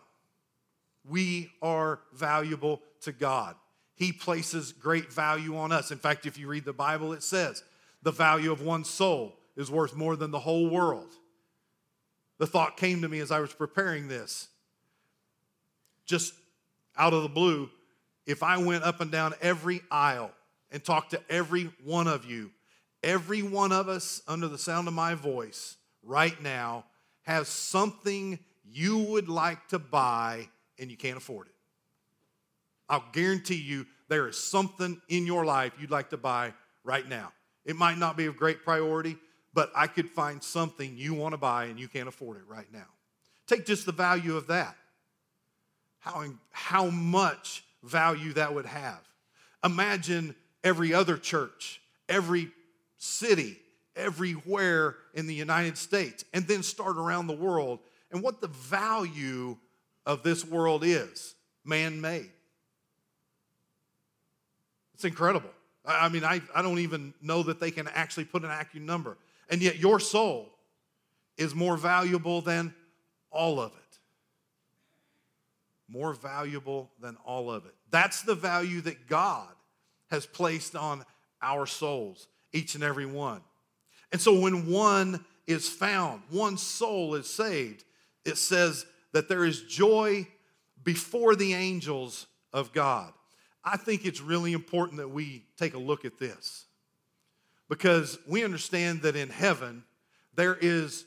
We 1.04 1.50
are 1.60 2.02
valuable 2.14 2.84
to 3.02 3.12
God. 3.12 3.56
He 3.96 4.12
places 4.12 4.74
great 4.74 5.12
value 5.12 5.58
on 5.58 5.72
us. 5.72 5.90
In 5.90 5.98
fact, 5.98 6.28
if 6.28 6.38
you 6.38 6.48
read 6.48 6.66
the 6.66 6.72
Bible, 6.72 7.14
it 7.14 7.24
says 7.24 7.64
the 8.04 8.12
value 8.12 8.52
of 8.52 8.62
one 8.62 8.84
soul 8.84 9.36
is 9.58 9.72
worth 9.72 9.96
more 9.96 10.16
than 10.16 10.30
the 10.30 10.38
whole 10.38 10.70
world. 10.70 11.10
The 12.38 12.46
thought 12.46 12.78
came 12.78 13.02
to 13.02 13.10
me 13.10 13.22
as 13.22 13.32
I 13.32 13.40
was 13.40 13.54
preparing 13.54 14.08
this. 14.08 14.50
Just 16.06 16.36
out 16.96 17.14
of 17.14 17.24
the 17.24 17.28
blue, 17.28 17.72
if 18.28 18.44
I 18.44 18.60
went 18.60 18.84
up 18.84 19.02
and 19.02 19.12
down 19.12 19.34
every 19.42 19.82
aisle 19.90 20.30
and 20.72 20.84
talk 20.84 21.10
to 21.10 21.22
every 21.30 21.72
one 21.84 22.08
of 22.08 22.26
you. 22.26 22.52
Every 23.02 23.42
one 23.42 23.72
of 23.72 23.88
us, 23.88 24.22
under 24.28 24.48
the 24.48 24.58
sound 24.58 24.88
of 24.88 24.94
my 24.94 25.16
voice 25.16 25.78
right 26.04 26.42
now, 26.42 26.86
has 27.22 27.48
something 27.48 28.40
you 28.66 28.98
would 28.98 29.30
like 29.30 29.68
to 29.70 29.80
buy 29.80 30.50
and 30.78 30.92
you 30.92 30.98
can't 30.98 31.18
afford 31.18 31.48
it. 31.48 31.54
I'll 32.90 33.06
guarantee 33.14 33.56
you 33.56 33.86
there 34.10 34.28
is 34.28 34.38
something 34.38 35.00
in 35.08 35.26
your 35.26 35.46
life 35.46 35.74
you'd 35.80 35.92
like 35.92 36.10
to 36.10 36.18
buy 36.18 36.54
right 36.84 37.08
now. 37.08 37.32
It 37.66 37.76
might 37.76 37.98
not 37.98 38.18
be 38.18 38.26
of 38.26 38.36
great 38.36 38.64
priority, 38.64 39.18
but 39.54 39.72
I 39.76 39.88
could 39.88 40.10
find 40.10 40.44
something 40.44 40.98
you 40.98 41.14
want 41.14 41.34
to 41.34 41.38
buy 41.38 41.66
and 41.66 41.80
you 41.80 41.88
can't 41.88 42.08
afford 42.08 42.38
it 42.38 42.44
right 42.48 42.72
now. 42.74 42.88
Take 43.48 43.66
just 43.66 43.86
the 43.86 43.92
value 43.92 44.36
of 44.36 44.48
that. 44.48 44.76
How, 46.00 46.24
how 46.52 46.90
much 46.90 47.64
value 47.84 48.34
that 48.34 48.54
would 48.54 48.66
have. 48.66 49.00
Imagine 49.64 50.36
every 50.64 50.94
other 50.94 51.18
church, 51.18 51.82
every 52.08 52.52
city, 52.98 53.58
everywhere 53.96 54.96
in 55.14 55.28
the 55.28 55.34
United 55.34 55.78
States, 55.78 56.24
and 56.34 56.48
then 56.48 56.64
start 56.64 56.98
around 56.98 57.28
the 57.28 57.34
world 57.34 57.80
and 58.12 58.24
what 58.24 58.42
the 58.42 58.48
value 58.48 59.58
of 60.06 60.24
this 60.24 60.46
world 60.46 60.84
is 60.84 61.36
man 61.64 62.02
made. 62.02 62.32
It's 64.96 65.06
incredible. 65.06 65.50
I 65.86 66.10
mean, 66.10 66.24
I, 66.24 66.42
I 66.54 66.62
don't 66.62 66.80
even 66.80 67.14
know 67.22 67.44
that 67.44 67.60
they 67.60 67.72
can 67.72 67.88
actually 67.88 68.26
put 68.26 68.44
an 68.44 68.52
accurate 68.52 68.86
number. 68.86 69.18
And 69.50 69.62
yet, 69.62 69.78
your 69.78 70.00
soul 70.00 70.50
is 71.38 71.56
more 71.56 71.78
valuable 71.78 72.42
than 72.42 72.74
all 73.32 73.60
of 73.60 73.72
it. 73.72 73.98
More 75.88 76.14
valuable 76.14 76.92
than 77.00 77.18
all 77.24 77.50
of 77.50 77.66
it. 77.66 77.74
That's 77.90 78.22
the 78.24 78.36
value 78.36 78.82
that 78.82 79.08
God 79.08 79.48
has 80.10 80.26
placed 80.26 80.76
on 80.76 81.06
our 81.42 81.66
souls, 81.66 82.28
each 82.54 82.76
and 82.76 82.84
every 82.84 83.06
one. 83.06 83.42
And 84.12 84.20
so 84.20 84.40
when 84.40 84.68
one 84.68 85.24
is 85.48 85.70
found, 85.70 86.22
one 86.30 86.58
soul 86.58 87.16
is 87.16 87.28
saved, 87.30 87.84
it 88.26 88.38
says 88.38 88.86
that 89.14 89.30
there 89.30 89.46
is 89.46 89.64
joy 89.64 90.28
before 90.84 91.36
the 91.36 91.54
angels 91.54 92.28
of 92.54 92.74
God. 92.74 93.14
I 93.64 93.78
think 93.78 94.06
it's 94.06 94.22
really 94.22 94.54
important 94.54 94.98
that 94.98 95.10
we 95.10 95.46
take 95.58 95.74
a 95.74 95.80
look 95.80 96.06
at 96.06 96.18
this 96.18 96.66
because 97.68 98.18
we 98.28 98.44
understand 98.44 99.04
that 99.04 99.16
in 99.16 99.30
heaven 99.30 99.84
there 100.36 100.58
is 100.60 101.06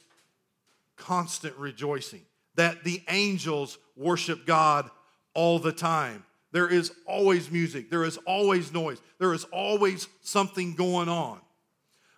constant 0.97 1.57
rejoicing, 1.57 2.23
that 2.55 2.85
the 2.85 3.03
angels 3.09 3.79
worship 3.97 4.47
God 4.47 4.91
all 5.35 5.59
the 5.59 5.73
time. 5.73 6.25
There 6.53 6.69
is 6.69 6.93
always 7.07 7.51
music, 7.51 7.91
there 7.91 8.05
is 8.05 8.19
always 8.19 8.73
noise, 8.73 9.01
there 9.19 9.33
is 9.33 9.45
always 9.45 10.07
something 10.21 10.75
going 10.75 11.09
on. 11.09 11.41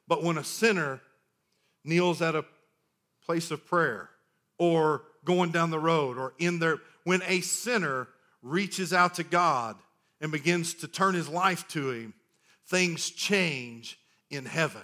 But 0.08 0.22
when 0.22 0.38
a 0.38 0.44
sinner 0.44 1.00
kneels 1.84 2.20
at 2.20 2.34
a 2.34 2.44
place 3.24 3.50
of 3.50 3.64
prayer 3.64 4.10
or 4.58 5.02
going 5.24 5.52
down 5.52 5.70
the 5.70 5.78
road 5.78 6.18
or 6.18 6.34
in 6.38 6.58
there, 6.58 6.78
when 7.04 7.22
a 7.26 7.40
sinner 7.40 8.08
reaches 8.42 8.92
out 8.92 9.14
to 9.14 9.24
God 9.24 9.76
and 10.20 10.32
begins 10.32 10.74
to 10.74 10.88
turn 10.88 11.14
his 11.14 11.28
life 11.28 11.66
to 11.68 11.90
him, 11.90 12.14
things 12.66 13.10
change 13.10 13.98
in 14.30 14.44
heaven. 14.46 14.82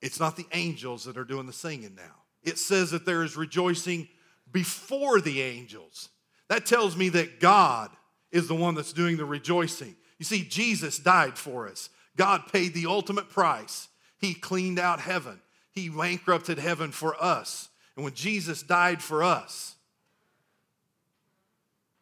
It's 0.00 0.18
not 0.18 0.36
the 0.36 0.46
angels 0.52 1.04
that 1.04 1.18
are 1.18 1.24
doing 1.24 1.46
the 1.46 1.52
singing 1.52 1.94
now. 1.94 2.16
It 2.42 2.58
says 2.58 2.90
that 2.92 3.04
there 3.04 3.22
is 3.22 3.36
rejoicing 3.36 4.08
before 4.50 5.20
the 5.20 5.42
angels. 5.42 6.08
That 6.50 6.66
tells 6.66 6.96
me 6.96 7.10
that 7.10 7.38
God 7.38 7.90
is 8.32 8.48
the 8.48 8.56
one 8.56 8.74
that's 8.74 8.92
doing 8.92 9.16
the 9.16 9.24
rejoicing. 9.24 9.94
You 10.18 10.24
see, 10.24 10.42
Jesus 10.42 10.98
died 10.98 11.38
for 11.38 11.68
us. 11.68 11.90
God 12.16 12.48
paid 12.52 12.74
the 12.74 12.86
ultimate 12.86 13.30
price. 13.30 13.86
He 14.18 14.34
cleaned 14.34 14.80
out 14.80 14.98
heaven, 14.98 15.40
He 15.70 15.88
bankrupted 15.88 16.58
heaven 16.58 16.90
for 16.90 17.14
us. 17.22 17.68
And 17.94 18.04
when 18.04 18.14
Jesus 18.14 18.64
died 18.64 19.00
for 19.00 19.22
us, 19.22 19.76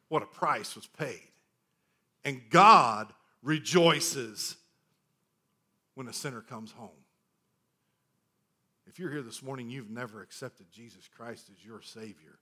what 0.09 0.23
a 0.23 0.27
price 0.27 0.75
was 0.75 0.87
paid. 0.87 1.29
And 2.25 2.41
God 2.49 3.13
rejoices 3.43 4.57
when 5.95 6.09
a 6.09 6.13
sinner 6.13 6.41
comes 6.41 6.73
home. 6.73 6.89
If 8.87 8.99
you're 8.99 9.11
here 9.11 9.23
this 9.23 9.43
morning, 9.43 9.69
you've 9.69 9.91
never 9.91 10.23
accepted 10.23 10.73
Jesus 10.73 11.07
Christ 11.15 11.51
as 11.53 11.63
your 11.63 11.83
Savior, 11.83 12.39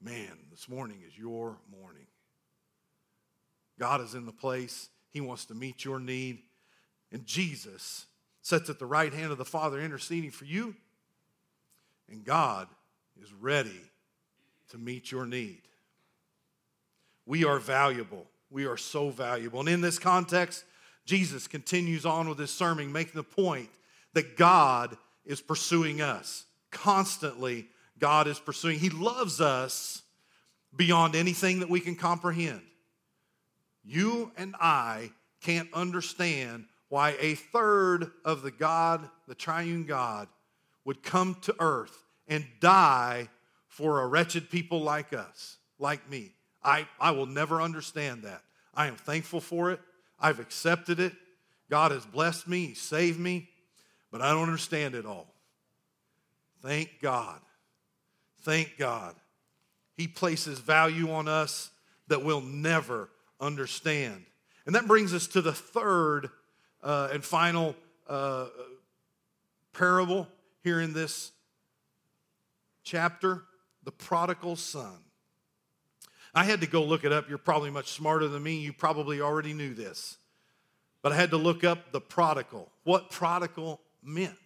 man, 0.00 0.38
this 0.50 0.68
morning 0.68 0.98
is 1.06 1.18
your 1.18 1.58
morning. 1.70 2.06
God 3.78 4.00
is 4.00 4.14
in 4.14 4.26
the 4.26 4.32
place, 4.32 4.88
He 5.10 5.20
wants 5.20 5.44
to 5.46 5.54
meet 5.54 5.84
your 5.84 6.00
need, 6.00 6.40
and 7.12 7.24
Jesus 7.26 8.06
sits 8.42 8.70
at 8.70 8.78
the 8.78 8.86
right 8.86 9.12
hand 9.12 9.32
of 9.32 9.38
the 9.38 9.44
Father 9.44 9.80
interceding 9.80 10.30
for 10.30 10.44
you, 10.44 10.74
and 12.08 12.24
God 12.24 12.68
is 13.20 13.32
ready 13.32 13.80
to 14.70 14.78
meet 14.78 15.10
your 15.10 15.26
need. 15.26 15.62
We 17.26 17.44
are 17.44 17.58
valuable. 17.58 18.26
We 18.50 18.66
are 18.66 18.76
so 18.76 19.10
valuable. 19.10 19.60
And 19.60 19.68
in 19.68 19.80
this 19.80 19.98
context, 19.98 20.64
Jesus 21.04 21.46
continues 21.46 22.06
on 22.06 22.28
with 22.28 22.38
his 22.38 22.50
sermon, 22.50 22.90
making 22.90 23.12
the 23.14 23.22
point 23.22 23.68
that 24.14 24.36
God 24.36 24.96
is 25.26 25.40
pursuing 25.40 26.00
us. 26.00 26.46
Constantly, 26.70 27.66
God 27.98 28.26
is 28.26 28.38
pursuing. 28.38 28.78
He 28.78 28.90
loves 28.90 29.40
us 29.40 30.02
beyond 30.74 31.14
anything 31.14 31.60
that 31.60 31.70
we 31.70 31.80
can 31.80 31.96
comprehend. 31.96 32.62
You 33.84 34.32
and 34.36 34.54
I 34.60 35.10
can't 35.40 35.68
understand 35.72 36.66
why 36.88 37.16
a 37.20 37.34
third 37.34 38.10
of 38.24 38.42
the 38.42 38.50
God, 38.50 39.08
the 39.26 39.34
triune 39.34 39.84
God, 39.84 40.28
would 40.84 41.02
come 41.02 41.36
to 41.42 41.54
earth 41.60 42.04
and 42.26 42.46
die 42.60 43.28
for 43.66 44.00
a 44.00 44.06
wretched 44.06 44.50
people 44.50 44.82
like 44.82 45.12
us, 45.12 45.58
like 45.78 46.08
me. 46.10 46.32
I, 46.62 46.86
I 47.00 47.12
will 47.12 47.26
never 47.26 47.60
understand 47.60 48.22
that. 48.22 48.42
I 48.74 48.86
am 48.86 48.96
thankful 48.96 49.40
for 49.40 49.70
it. 49.70 49.80
I've 50.18 50.40
accepted 50.40 50.98
it. 51.00 51.12
God 51.70 51.92
has 51.92 52.04
blessed 52.04 52.48
me, 52.48 52.66
He 52.66 52.74
saved 52.74 53.18
me, 53.18 53.48
but 54.10 54.22
I 54.22 54.30
don't 54.30 54.42
understand 54.42 54.94
it 54.94 55.04
all. 55.04 55.34
Thank 56.62 57.00
God. 57.00 57.40
Thank 58.42 58.78
God. 58.78 59.14
He 59.96 60.06
places 60.06 60.58
value 60.58 61.10
on 61.10 61.28
us 61.28 61.70
that 62.08 62.24
we'll 62.24 62.40
never 62.40 63.10
understand. 63.40 64.24
And 64.66 64.74
that 64.74 64.86
brings 64.86 65.14
us 65.14 65.26
to 65.28 65.42
the 65.42 65.52
third 65.52 66.30
uh, 66.82 67.08
and 67.12 67.24
final 67.24 67.74
uh, 68.08 68.46
parable 69.72 70.28
here 70.62 70.80
in 70.80 70.92
this 70.92 71.32
chapter 72.84 73.42
the 73.84 73.92
prodigal 73.92 74.56
son. 74.56 74.98
I 76.34 76.44
had 76.44 76.60
to 76.60 76.66
go 76.66 76.84
look 76.84 77.04
it 77.04 77.12
up. 77.12 77.28
You're 77.28 77.38
probably 77.38 77.70
much 77.70 77.92
smarter 77.92 78.28
than 78.28 78.42
me. 78.42 78.58
You 78.58 78.74
probably 78.74 79.22
already 79.22 79.54
knew 79.54 79.72
this. 79.72 80.18
But 81.00 81.12
I 81.12 81.16
had 81.16 81.30
to 81.30 81.38
look 81.38 81.64
up 81.64 81.90
the 81.90 82.00
prodigal, 82.00 82.70
what 82.84 83.10
prodigal 83.10 83.80
meant. 84.02 84.36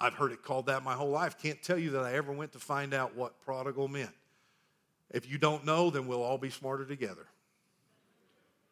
I've 0.00 0.14
heard 0.14 0.32
it 0.32 0.42
called 0.42 0.66
that 0.66 0.84
my 0.84 0.94
whole 0.94 1.10
life. 1.10 1.38
Can't 1.42 1.62
tell 1.62 1.78
you 1.78 1.90
that 1.90 2.02
I 2.02 2.14
ever 2.14 2.32
went 2.32 2.52
to 2.52 2.58
find 2.58 2.94
out 2.94 3.16
what 3.16 3.40
prodigal 3.40 3.88
meant. 3.88 4.14
If 5.10 5.30
you 5.30 5.38
don't 5.38 5.64
know, 5.64 5.90
then 5.90 6.06
we'll 6.06 6.22
all 6.22 6.38
be 6.38 6.50
smarter 6.50 6.84
together. 6.84 7.26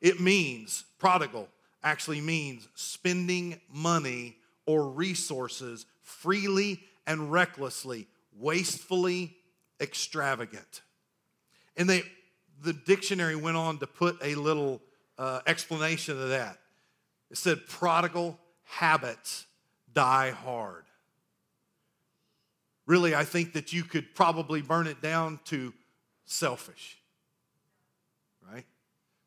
It 0.00 0.21
means, 0.21 0.85
prodigal 0.99 1.49
actually 1.83 2.21
means 2.21 2.68
spending 2.75 3.61
money 3.73 4.37
or 4.66 4.88
resources 4.88 5.87
freely 6.02 6.80
and 7.06 7.33
recklessly, 7.33 8.06
wastefully 8.38 9.37
extravagant. 9.80 10.83
And 11.76 11.88
they, 11.88 12.02
the 12.62 12.73
dictionary 12.73 13.37
went 13.37 13.56
on 13.56 13.78
to 13.78 13.87
put 13.87 14.18
a 14.23 14.35
little 14.35 14.83
uh, 15.18 15.40
explanation 15.47 16.21
of 16.21 16.28
that. 16.30 16.59
It 17.30 17.38
said, 17.38 17.66
prodigal 17.66 18.38
habits 18.64 19.47
die 19.92 20.30
hard. 20.30 20.85
Really, 22.86 23.14
I 23.14 23.24
think 23.24 23.52
that 23.54 23.72
you 23.72 23.82
could 23.82 24.14
probably 24.14 24.62
burn 24.62 24.86
it 24.86 25.02
down 25.02 25.40
to 25.46 25.74
selfish, 26.24 26.98
right? 28.48 28.64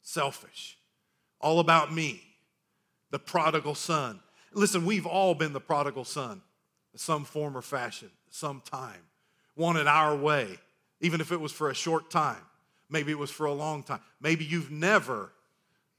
Selfish. 0.02 0.78
All 1.42 1.60
about 1.60 1.94
me, 1.94 2.22
the 3.12 3.20
prodigal 3.20 3.76
son. 3.76 4.20
Listen, 4.54 4.86
we've 4.86 5.06
all 5.06 5.36
been 5.36 5.54
the 5.54 5.60
prodigal 5.60 6.06
son 6.06 6.42
in 6.94 7.00
some 7.00 7.26
form 7.26 7.58
or 7.58 7.62
fashion, 7.62 8.10
some 8.30 8.62
time. 8.62 9.02
Wanted 9.56 9.88
our 9.88 10.16
way, 10.16 10.58
even 11.02 11.20
if 11.20 11.32
it 11.32 11.40
was 11.40 11.52
for 11.52 11.70
a 11.70 11.76
short 11.76 12.10
time. 12.10 12.42
Maybe 12.90 13.12
it 13.12 13.20
was 13.20 13.30
for 13.30 13.46
a 13.46 13.54
long 13.54 13.84
time. 13.84 14.00
Maybe 14.22 14.46
you've 14.46 14.72
never 14.72 15.32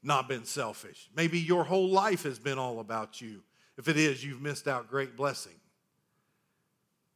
not 0.03 0.29
been 0.29 0.45
selfish. 0.45 1.11
Maybe 1.15 1.39
your 1.39 1.65
whole 1.65 1.91
life 1.91 2.23
has 2.23 2.39
been 2.39 2.59
all 2.59 2.81
about 2.81 3.21
you. 3.21 3.43
If 3.77 3.87
it 3.89 3.97
is, 3.97 4.25
you've 4.25 4.41
missed 4.41 4.67
out 4.67 4.89
great 4.89 5.17
blessing. 5.17 5.60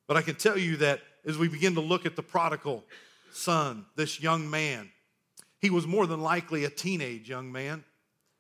But 0.07 0.17
I 0.17 0.23
can 0.23 0.35
tell 0.35 0.59
you 0.59 0.77
that 0.79 1.01
as 1.25 1.39
we 1.39 1.49
begin 1.49 1.75
to 1.75 1.81
look 1.81 2.07
at 2.07 2.17
the 2.17 2.23
prodigal 2.23 2.85
son, 3.33 3.87
this 3.97 4.21
young 4.21 4.49
man, 4.49 4.91
he 5.59 5.71
was 5.71 5.87
more 5.87 6.07
than 6.07 6.21
likely 6.21 6.65
a 6.65 6.71
teenage 6.71 7.29
young 7.29 7.51
man. 7.51 7.85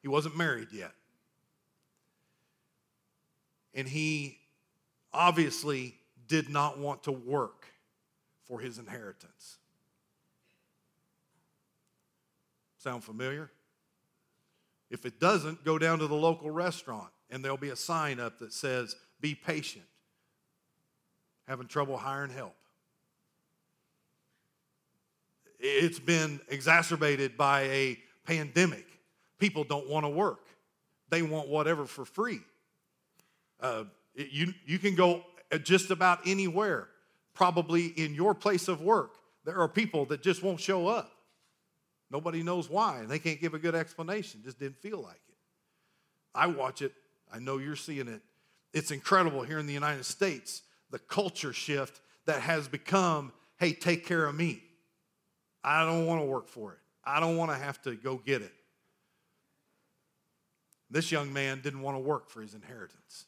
He 0.02 0.08
wasn't 0.08 0.36
married 0.36 0.68
yet. 0.72 0.92
And 3.72 3.88
he 3.88 4.38
obviously 5.12 5.94
did 6.28 6.48
not 6.48 6.78
want 6.78 7.04
to 7.04 7.12
work 7.12 7.66
for 8.44 8.60
his 8.60 8.78
inheritance. 8.78 9.56
Sound 12.78 13.02
familiar? 13.02 13.50
If 14.90 15.06
it 15.06 15.18
doesn't, 15.18 15.64
go 15.64 15.78
down 15.78 15.98
to 16.00 16.06
the 16.06 16.14
local 16.14 16.50
restaurant 16.50 17.08
and 17.30 17.42
there'll 17.42 17.56
be 17.56 17.70
a 17.70 17.76
sign 17.76 18.20
up 18.20 18.38
that 18.38 18.52
says, 18.52 18.94
Be 19.20 19.34
patient. 19.34 19.86
Having 21.46 21.68
trouble 21.68 21.96
hiring 21.96 22.30
help. 22.30 22.54
It's 25.58 25.98
been 25.98 26.40
exacerbated 26.48 27.36
by 27.36 27.62
a 27.62 27.98
pandemic. 28.26 28.86
People 29.38 29.64
don't 29.64 29.88
want 29.88 30.04
to 30.04 30.10
work, 30.10 30.46
they 31.10 31.22
want 31.22 31.48
whatever 31.48 31.86
for 31.86 32.04
free. 32.04 32.40
Uh, 33.60 33.84
you, 34.14 34.52
you 34.66 34.78
can 34.78 34.94
go 34.94 35.24
just 35.62 35.90
about 35.90 36.20
anywhere, 36.26 36.88
probably 37.34 37.86
in 37.86 38.14
your 38.14 38.34
place 38.34 38.68
of 38.68 38.82
work. 38.82 39.16
There 39.44 39.58
are 39.58 39.68
people 39.68 40.06
that 40.06 40.22
just 40.22 40.42
won't 40.42 40.60
show 40.60 40.86
up. 40.86 41.10
Nobody 42.10 42.42
knows 42.42 42.70
why, 42.70 43.00
and 43.00 43.08
they 43.08 43.18
can't 43.18 43.40
give 43.40 43.54
a 43.54 43.58
good 43.58 43.74
explanation. 43.74 44.40
Just 44.44 44.58
didn't 44.58 44.78
feel 44.78 45.00
like 45.00 45.20
it. 45.28 45.36
I 46.34 46.46
watch 46.46 46.82
it. 46.82 46.92
I 47.32 47.38
know 47.38 47.58
you're 47.58 47.76
seeing 47.76 48.08
it. 48.08 48.22
It's 48.72 48.90
incredible 48.90 49.42
here 49.42 49.58
in 49.58 49.66
the 49.66 49.72
United 49.72 50.04
States, 50.04 50.62
the 50.90 50.98
culture 50.98 51.52
shift 51.52 52.00
that 52.26 52.40
has 52.40 52.68
become 52.68 53.32
hey, 53.58 53.72
take 53.72 54.04
care 54.04 54.26
of 54.26 54.34
me. 54.34 54.60
I 55.62 55.84
don't 55.84 56.06
want 56.06 56.20
to 56.20 56.26
work 56.26 56.48
for 56.48 56.72
it, 56.72 56.78
I 57.04 57.20
don't 57.20 57.36
want 57.36 57.50
to 57.50 57.56
have 57.56 57.80
to 57.82 57.94
go 57.94 58.16
get 58.16 58.42
it. 58.42 58.52
This 60.90 61.10
young 61.10 61.32
man 61.32 61.60
didn't 61.62 61.80
want 61.80 61.96
to 61.96 62.00
work 62.00 62.28
for 62.30 62.40
his 62.40 62.54
inheritance, 62.54 63.26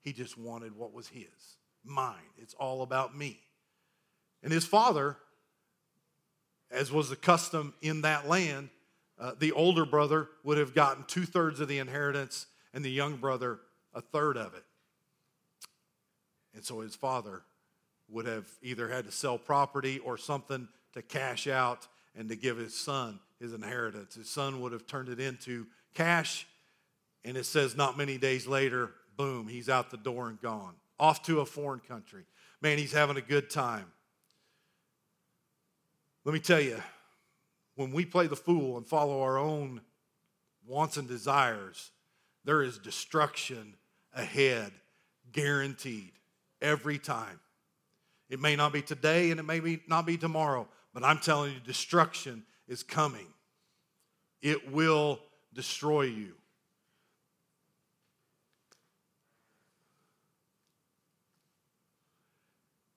he 0.00 0.12
just 0.12 0.38
wanted 0.38 0.76
what 0.76 0.92
was 0.92 1.08
his 1.08 1.56
mine. 1.84 2.14
It's 2.38 2.54
all 2.54 2.82
about 2.82 3.16
me. 3.16 3.40
And 4.42 4.52
his 4.52 4.64
father 4.64 5.16
as 6.72 6.90
was 6.90 7.10
the 7.10 7.16
custom 7.16 7.74
in 7.82 8.00
that 8.00 8.26
land, 8.26 8.70
uh, 9.20 9.32
the 9.38 9.52
older 9.52 9.84
brother 9.84 10.28
would 10.42 10.58
have 10.58 10.74
gotten 10.74 11.04
two 11.04 11.26
thirds 11.26 11.60
of 11.60 11.68
the 11.68 11.78
inheritance 11.78 12.46
and 12.72 12.84
the 12.84 12.90
young 12.90 13.16
brother 13.16 13.60
a 13.94 14.00
third 14.00 14.38
of 14.38 14.54
it. 14.54 14.64
And 16.54 16.64
so 16.64 16.80
his 16.80 16.94
father 16.94 17.42
would 18.08 18.26
have 18.26 18.46
either 18.62 18.88
had 18.88 19.06
to 19.06 19.12
sell 19.12 19.38
property 19.38 19.98
or 20.00 20.18
something 20.18 20.68
to 20.92 21.02
cash 21.02 21.46
out 21.46 21.86
and 22.14 22.28
to 22.28 22.36
give 22.36 22.58
his 22.58 22.74
son 22.74 23.18
his 23.42 23.52
inheritance. 23.52 24.14
His 24.14 24.30
son 24.30 24.60
would 24.60 24.72
have 24.72 24.86
turned 24.86 25.08
it 25.08 25.18
into 25.18 25.66
cash, 25.94 26.46
and 27.24 27.36
it 27.36 27.44
says 27.44 27.76
not 27.76 27.98
many 27.98 28.16
days 28.16 28.46
later, 28.46 28.90
boom, 29.16 29.48
he's 29.48 29.68
out 29.68 29.90
the 29.90 29.96
door 29.96 30.28
and 30.28 30.40
gone, 30.40 30.74
off 30.98 31.22
to 31.24 31.40
a 31.40 31.46
foreign 31.46 31.80
country. 31.80 32.24
Man, 32.60 32.78
he's 32.78 32.92
having 32.92 33.16
a 33.16 33.22
good 33.22 33.50
time. 33.50 33.86
Let 36.24 36.32
me 36.32 36.38
tell 36.38 36.60
you, 36.60 36.80
when 37.74 37.90
we 37.90 38.04
play 38.04 38.28
the 38.28 38.36
fool 38.36 38.76
and 38.76 38.86
follow 38.86 39.22
our 39.22 39.38
own 39.38 39.80
wants 40.64 40.96
and 40.96 41.08
desires, 41.08 41.90
there 42.44 42.62
is 42.62 42.78
destruction 42.78 43.74
ahead, 44.14 44.70
guaranteed, 45.32 46.12
every 46.62 46.98
time. 46.98 47.40
It 48.30 48.40
may 48.40 48.56
not 48.56 48.72
be 48.72 48.80
today 48.80 49.30
and 49.30 49.38
it 49.38 49.42
may 49.42 49.60
be, 49.60 49.82
not 49.86 50.06
be 50.06 50.16
tomorrow, 50.16 50.66
but 50.94 51.04
I'm 51.04 51.18
telling 51.18 51.52
you, 51.52 51.60
destruction 51.60 52.44
is 52.66 52.82
coming. 52.82 53.26
It 54.40 54.72
will 54.72 55.20
destroy 55.52 56.02
you. 56.02 56.32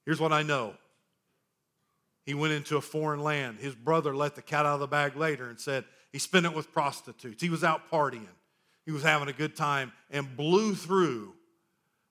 Here's 0.05 0.21
what 0.21 0.31
I 0.31 0.43
know. 0.43 0.75
He 2.25 2.33
went 2.33 2.53
into 2.53 2.77
a 2.77 2.81
foreign 2.81 3.21
land. 3.21 3.59
His 3.59 3.75
brother 3.75 4.15
let 4.15 4.35
the 4.35 4.41
cat 4.41 4.65
out 4.65 4.75
of 4.75 4.79
the 4.79 4.87
bag 4.87 5.15
later 5.15 5.49
and 5.49 5.59
said 5.59 5.83
he 6.11 6.19
spent 6.19 6.45
it 6.45 6.53
with 6.53 6.71
prostitutes. 6.71 7.41
He 7.41 7.49
was 7.49 7.63
out 7.63 7.91
partying. 7.91 8.27
He 8.85 8.91
was 8.91 9.03
having 9.03 9.27
a 9.27 9.33
good 9.33 9.55
time 9.55 9.91
and 10.11 10.37
blew 10.37 10.75
through 10.75 11.33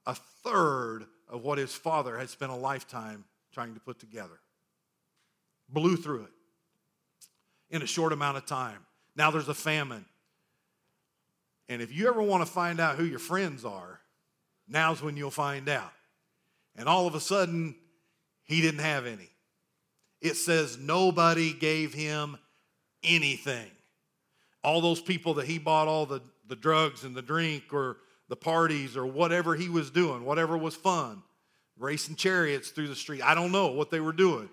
a 0.06 0.14
third 0.42 1.06
of 1.34 1.42
what 1.42 1.58
his 1.58 1.74
father 1.74 2.16
had 2.16 2.30
spent 2.30 2.52
a 2.52 2.54
lifetime 2.54 3.24
trying 3.52 3.74
to 3.74 3.80
put 3.80 3.98
together. 3.98 4.38
Blew 5.68 5.96
through 5.96 6.22
it 6.22 6.30
in 7.70 7.82
a 7.82 7.86
short 7.86 8.12
amount 8.12 8.36
of 8.36 8.46
time. 8.46 8.86
Now 9.16 9.32
there's 9.32 9.48
a 9.48 9.54
famine. 9.54 10.04
And 11.68 11.82
if 11.82 11.92
you 11.92 12.06
ever 12.06 12.22
want 12.22 12.46
to 12.46 12.50
find 12.50 12.78
out 12.78 12.96
who 12.96 13.04
your 13.04 13.18
friends 13.18 13.64
are, 13.64 13.98
now's 14.68 15.02
when 15.02 15.16
you'll 15.16 15.32
find 15.32 15.68
out. 15.68 15.92
And 16.76 16.88
all 16.88 17.08
of 17.08 17.16
a 17.16 17.20
sudden, 17.20 17.74
he 18.44 18.60
didn't 18.60 18.80
have 18.80 19.04
any. 19.04 19.30
It 20.20 20.34
says 20.34 20.78
nobody 20.78 21.52
gave 21.52 21.92
him 21.92 22.38
anything. 23.02 23.70
All 24.62 24.80
those 24.80 25.00
people 25.00 25.34
that 25.34 25.46
he 25.46 25.58
bought 25.58 25.88
all 25.88 26.06
the, 26.06 26.20
the 26.46 26.56
drugs 26.56 27.02
and 27.02 27.16
the 27.16 27.22
drink 27.22 27.72
or 27.72 27.96
the 28.28 28.36
parties 28.36 28.96
or 28.96 29.06
whatever 29.06 29.54
he 29.54 29.68
was 29.68 29.90
doing, 29.90 30.24
whatever 30.24 30.56
was 30.56 30.74
fun, 30.74 31.22
racing 31.78 32.16
chariots 32.16 32.70
through 32.70 32.88
the 32.88 32.96
street. 32.96 33.22
I 33.22 33.34
don't 33.34 33.52
know 33.52 33.68
what 33.68 33.90
they 33.90 34.00
were 34.00 34.12
doing. 34.12 34.48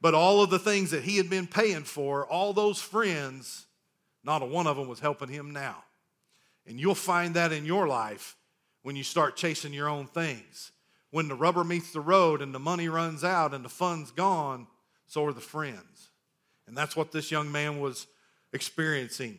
But 0.00 0.14
all 0.14 0.42
of 0.42 0.50
the 0.50 0.58
things 0.58 0.90
that 0.90 1.04
he 1.04 1.16
had 1.16 1.30
been 1.30 1.46
paying 1.46 1.84
for, 1.84 2.26
all 2.26 2.52
those 2.52 2.80
friends, 2.80 3.66
not 4.24 4.42
a 4.42 4.46
one 4.46 4.66
of 4.66 4.76
them 4.76 4.88
was 4.88 5.00
helping 5.00 5.28
him 5.28 5.52
now. 5.52 5.84
And 6.66 6.78
you'll 6.78 6.94
find 6.94 7.34
that 7.34 7.52
in 7.52 7.64
your 7.64 7.86
life 7.86 8.36
when 8.82 8.96
you 8.96 9.04
start 9.04 9.36
chasing 9.36 9.72
your 9.72 9.88
own 9.88 10.06
things. 10.06 10.72
When 11.10 11.28
the 11.28 11.34
rubber 11.34 11.62
meets 11.62 11.92
the 11.92 12.00
road 12.00 12.42
and 12.42 12.54
the 12.54 12.58
money 12.58 12.88
runs 12.88 13.22
out 13.22 13.54
and 13.54 13.64
the 13.64 13.68
fun's 13.68 14.10
gone, 14.10 14.66
so 15.06 15.24
are 15.26 15.32
the 15.32 15.40
friends. 15.40 16.10
And 16.66 16.76
that's 16.76 16.96
what 16.96 17.12
this 17.12 17.30
young 17.30 17.52
man 17.52 17.80
was 17.80 18.06
experiencing. 18.52 19.38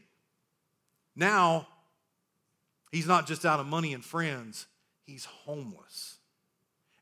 Now, 1.16 1.68
he's 2.94 3.08
not 3.08 3.28
just 3.28 3.46
out 3.46 3.60
of 3.60 3.66
money 3.66 3.94
and 3.94 4.06
friends, 4.06 4.68
he's 5.06 5.26
homeless. 5.26 6.18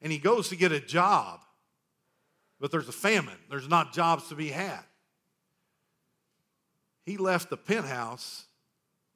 And 0.01 0.11
he 0.11 0.17
goes 0.17 0.49
to 0.49 0.55
get 0.55 0.71
a 0.71 0.79
job 0.79 1.41
but 2.61 2.69
there's 2.69 2.87
a 2.87 2.93
famine. 2.93 3.37
There's 3.49 3.67
not 3.67 3.91
jobs 3.91 4.29
to 4.29 4.35
be 4.35 4.49
had. 4.49 4.83
He 7.03 7.17
left 7.17 7.49
the 7.49 7.57
penthouse 7.57 8.45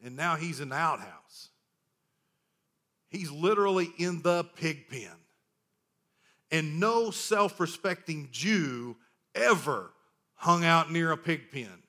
and 0.04 0.18
now 0.18 0.36
he's 0.36 0.60
in 0.60 0.70
the 0.70 0.76
outhouse. 0.76 1.50
He's 3.08 3.32
literally 3.32 3.92
in 4.00 4.24
the 4.24 4.46
pig 4.56 4.90
pen. 4.90 5.12
And 6.52 6.80
no 6.80 7.12
self 7.12 7.60
respecting 7.60 8.30
Jew 8.32 8.98
ever 9.36 9.92
hung 10.34 10.66
out 10.66 10.92
near 10.92 11.12
a 11.12 11.18
pig 11.18 11.52
pen. 11.52 11.84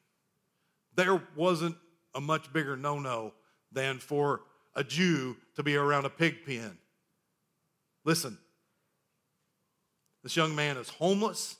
There 0.94 1.22
wasn't 1.34 1.76
a 2.14 2.20
much 2.20 2.52
bigger 2.52 2.76
no 2.76 2.98
no 2.98 3.32
than 3.72 3.98
for 3.98 4.42
a 4.76 4.84
Jew 4.84 5.36
to 5.56 5.64
be 5.64 5.74
around 5.74 6.04
a 6.04 6.10
pig 6.10 6.44
pen. 6.46 6.78
Listen, 8.04 8.38
this 10.22 10.36
young 10.36 10.54
man 10.54 10.76
is 10.76 10.88
homeless. 10.88 11.56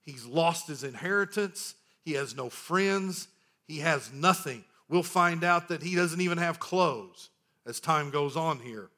He's 0.00 0.24
lost 0.24 0.66
his 0.66 0.82
inheritance. 0.82 1.74
He 2.04 2.14
has 2.14 2.34
no 2.34 2.48
friends. 2.50 3.28
He 3.68 3.78
has 3.78 4.12
nothing. 4.12 4.64
We'll 4.88 5.02
find 5.02 5.44
out 5.44 5.68
that 5.68 5.82
he 5.82 5.94
doesn't 5.94 6.20
even 6.20 6.38
have 6.38 6.58
clothes 6.58 7.30
as 7.66 7.80
time 7.80 8.10
goes 8.10 8.36
on 8.36 8.58
here. 8.58 8.90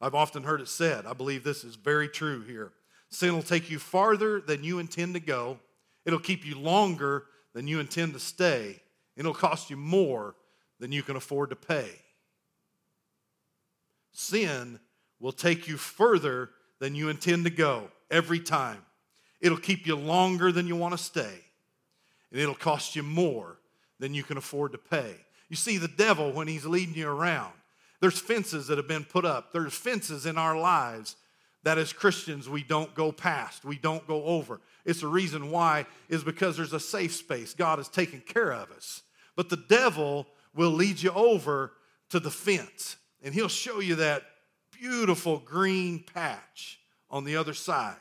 I've 0.00 0.14
often 0.16 0.42
heard 0.42 0.60
it 0.60 0.68
said, 0.68 1.06
I 1.06 1.12
believe 1.12 1.44
this 1.44 1.62
is 1.62 1.76
very 1.76 2.08
true 2.08 2.42
here. 2.42 2.72
Sin 3.08 3.34
will 3.34 3.42
take 3.42 3.70
you 3.70 3.78
farther 3.78 4.40
than 4.40 4.64
you 4.64 4.80
intend 4.80 5.14
to 5.14 5.20
go, 5.20 5.58
it'll 6.04 6.18
keep 6.18 6.44
you 6.44 6.58
longer 6.58 7.24
than 7.52 7.68
you 7.68 7.78
intend 7.78 8.14
to 8.14 8.18
stay, 8.18 8.81
it'll 9.16 9.34
cost 9.34 9.70
you 9.70 9.76
more 9.76 10.34
than 10.80 10.92
you 10.92 11.02
can 11.02 11.16
afford 11.16 11.50
to 11.50 11.56
pay. 11.56 11.88
Sin 14.12 14.80
will 15.20 15.32
take 15.32 15.68
you 15.68 15.76
further 15.76 16.50
than 16.80 16.94
you 16.94 17.08
intend 17.08 17.44
to 17.44 17.50
go 17.50 17.90
every 18.10 18.40
time. 18.40 18.84
It'll 19.40 19.58
keep 19.58 19.86
you 19.86 19.96
longer 19.96 20.52
than 20.52 20.66
you 20.66 20.76
want 20.76 20.92
to 20.92 20.98
stay, 20.98 21.44
and 22.30 22.40
it'll 22.40 22.54
cost 22.54 22.94
you 22.96 23.02
more 23.02 23.58
than 23.98 24.14
you 24.14 24.22
can 24.22 24.36
afford 24.36 24.72
to 24.72 24.78
pay. 24.78 25.14
You 25.48 25.56
see, 25.56 25.78
the 25.78 25.88
devil, 25.88 26.32
when 26.32 26.48
he's 26.48 26.66
leading 26.66 26.94
you 26.94 27.08
around, 27.08 27.52
there's 28.00 28.18
fences 28.18 28.66
that 28.66 28.78
have 28.78 28.88
been 28.88 29.04
put 29.04 29.24
up, 29.24 29.52
there's 29.52 29.74
fences 29.74 30.26
in 30.26 30.36
our 30.36 30.58
lives 30.58 31.16
that 31.64 31.78
as 31.78 31.92
Christians 31.92 32.48
we 32.48 32.62
don't 32.62 32.94
go 32.94 33.12
past, 33.12 33.64
we 33.64 33.76
don't 33.76 34.06
go 34.06 34.24
over. 34.24 34.60
It's 34.84 35.00
the 35.00 35.08
reason 35.08 35.50
why 35.50 35.86
is 36.08 36.24
because 36.24 36.56
there's 36.56 36.72
a 36.72 36.80
safe 36.80 37.14
space. 37.14 37.54
God 37.54 37.78
has 37.78 37.88
taken 37.88 38.20
care 38.20 38.52
of 38.52 38.70
us. 38.72 39.02
But 39.36 39.48
the 39.48 39.56
devil 39.56 40.26
will 40.54 40.70
lead 40.70 41.00
you 41.00 41.12
over 41.12 41.72
to 42.10 42.20
the 42.20 42.30
fence, 42.30 42.96
and 43.22 43.32
he'll 43.32 43.48
show 43.48 43.80
you 43.80 43.94
that 43.96 44.24
beautiful 44.78 45.38
green 45.38 46.02
patch 46.02 46.80
on 47.10 47.24
the 47.24 47.36
other 47.36 47.54
side. 47.54 47.96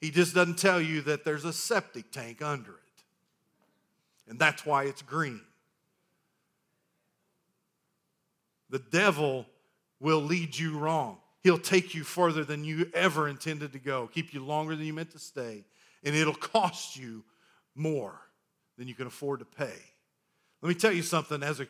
He 0.00 0.10
just 0.10 0.34
doesn't 0.34 0.58
tell 0.58 0.80
you 0.80 1.00
that 1.02 1.24
there's 1.24 1.44
a 1.44 1.52
septic 1.52 2.12
tank 2.12 2.42
under 2.42 2.72
it. 2.72 2.78
And 4.28 4.38
that's 4.38 4.66
why 4.66 4.84
it's 4.84 5.02
green. 5.02 5.40
The 8.70 8.80
devil 8.80 9.46
will 10.00 10.20
lead 10.20 10.58
you 10.58 10.78
wrong. 10.78 11.18
He'll 11.42 11.58
take 11.58 11.94
you 11.94 12.04
further 12.04 12.44
than 12.44 12.64
you 12.64 12.90
ever 12.94 13.28
intended 13.28 13.72
to 13.72 13.78
go, 13.78 14.06
keep 14.06 14.32
you 14.32 14.44
longer 14.44 14.76
than 14.76 14.86
you 14.86 14.92
meant 14.92 15.10
to 15.10 15.18
stay, 15.18 15.64
and 16.04 16.14
it'll 16.14 16.34
cost 16.34 16.96
you 16.96 17.24
more 17.74 18.14
than 18.78 18.88
you 18.88 18.94
can 18.94 19.06
afford 19.06 19.40
to 19.40 19.44
pay. 19.44 19.74
Let 20.60 20.68
me 20.68 20.74
tell 20.74 20.92
you 20.92 21.02
something 21.02 21.42
as 21.42 21.60
a 21.60 21.66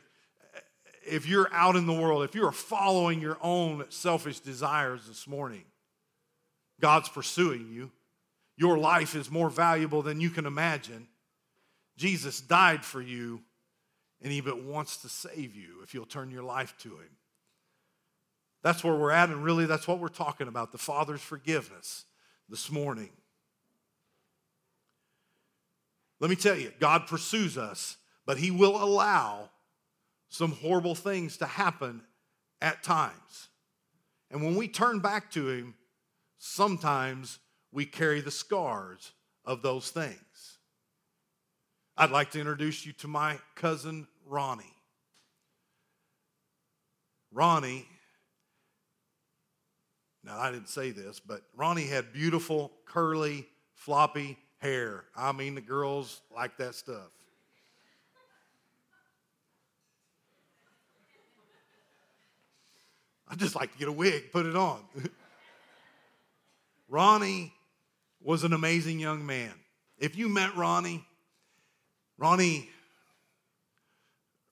if 1.06 1.26
you're 1.26 1.52
out 1.52 1.76
in 1.76 1.86
the 1.86 1.92
world, 1.92 2.24
if 2.24 2.34
you're 2.34 2.52
following 2.52 3.20
your 3.20 3.36
own 3.42 3.84
selfish 3.88 4.40
desires 4.40 5.06
this 5.06 5.26
morning, 5.26 5.64
God's 6.80 7.08
pursuing 7.08 7.68
you. 7.72 7.90
Your 8.56 8.78
life 8.78 9.14
is 9.14 9.30
more 9.30 9.50
valuable 9.50 10.02
than 10.02 10.20
you 10.20 10.30
can 10.30 10.46
imagine. 10.46 11.08
Jesus 11.96 12.40
died 12.40 12.84
for 12.84 13.00
you, 13.00 13.40
and 14.20 14.32
He 14.32 14.40
but 14.40 14.62
wants 14.62 14.98
to 14.98 15.08
save 15.08 15.56
you 15.56 15.80
if 15.82 15.94
you'll 15.94 16.06
turn 16.06 16.30
your 16.30 16.42
life 16.42 16.74
to 16.80 16.90
Him. 16.90 17.10
That's 18.62 18.84
where 18.84 18.94
we're 18.94 19.10
at, 19.10 19.28
and 19.28 19.42
really 19.42 19.66
that's 19.66 19.88
what 19.88 19.98
we're 19.98 20.08
talking 20.08 20.48
about 20.48 20.72
the 20.72 20.78
Father's 20.78 21.20
forgiveness 21.20 22.04
this 22.48 22.70
morning. 22.70 23.10
Let 26.20 26.30
me 26.30 26.36
tell 26.36 26.56
you, 26.56 26.72
God 26.78 27.08
pursues 27.08 27.58
us, 27.58 27.96
but 28.24 28.38
He 28.38 28.52
will 28.52 28.82
allow 28.82 29.50
some 30.28 30.52
horrible 30.52 30.94
things 30.94 31.36
to 31.38 31.46
happen 31.46 32.02
at 32.60 32.82
times. 32.84 33.48
And 34.30 34.42
when 34.42 34.54
we 34.54 34.68
turn 34.68 35.00
back 35.00 35.32
to 35.32 35.48
Him, 35.48 35.74
sometimes 36.38 37.40
we 37.72 37.84
carry 37.84 38.20
the 38.20 38.30
scars 38.30 39.12
of 39.44 39.62
those 39.62 39.90
things. 39.90 40.58
I'd 41.96 42.10
like 42.10 42.30
to 42.30 42.38
introduce 42.38 42.86
you 42.86 42.92
to 42.94 43.08
my 43.08 43.38
cousin 43.56 44.06
Ronnie. 44.24 44.64
Ronnie, 47.32 47.86
now 50.24 50.38
I 50.38 50.50
didn't 50.50 50.68
say 50.68 50.90
this, 50.90 51.20
but 51.20 51.42
Ronnie 51.56 51.86
had 51.86 52.12
beautiful, 52.12 52.72
curly, 52.86 53.46
floppy 53.74 54.38
hair. 54.58 55.04
I 55.16 55.32
mean, 55.32 55.54
the 55.54 55.60
girls 55.60 56.20
like 56.34 56.56
that 56.58 56.74
stuff. 56.74 57.10
I'd 63.28 63.38
just 63.38 63.56
like 63.56 63.72
to 63.72 63.78
get 63.78 63.88
a 63.88 63.92
wig, 63.92 64.30
put 64.30 64.46
it 64.46 64.54
on. 64.54 64.80
Ronnie 66.88 67.52
was 68.20 68.44
an 68.44 68.52
amazing 68.52 69.00
young 69.00 69.24
man. 69.24 69.52
If 69.98 70.16
you 70.16 70.28
met 70.28 70.54
Ronnie, 70.54 71.04
Ronnie, 72.18 72.68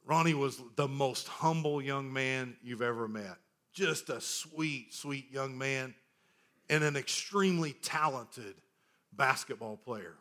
Ronnie 0.06 0.34
was 0.34 0.60
the 0.76 0.88
most 0.88 1.28
humble 1.28 1.82
young 1.82 2.10
man 2.10 2.56
you've 2.62 2.82
ever 2.82 3.06
met. 3.06 3.36
Just 3.72 4.10
a 4.10 4.20
sweet, 4.20 4.92
sweet 4.92 5.30
young 5.30 5.56
man 5.56 5.94
and 6.68 6.84
an 6.84 6.96
extremely 6.96 7.72
talented 7.82 8.54
basketball 9.12 9.76
player. 9.76 10.14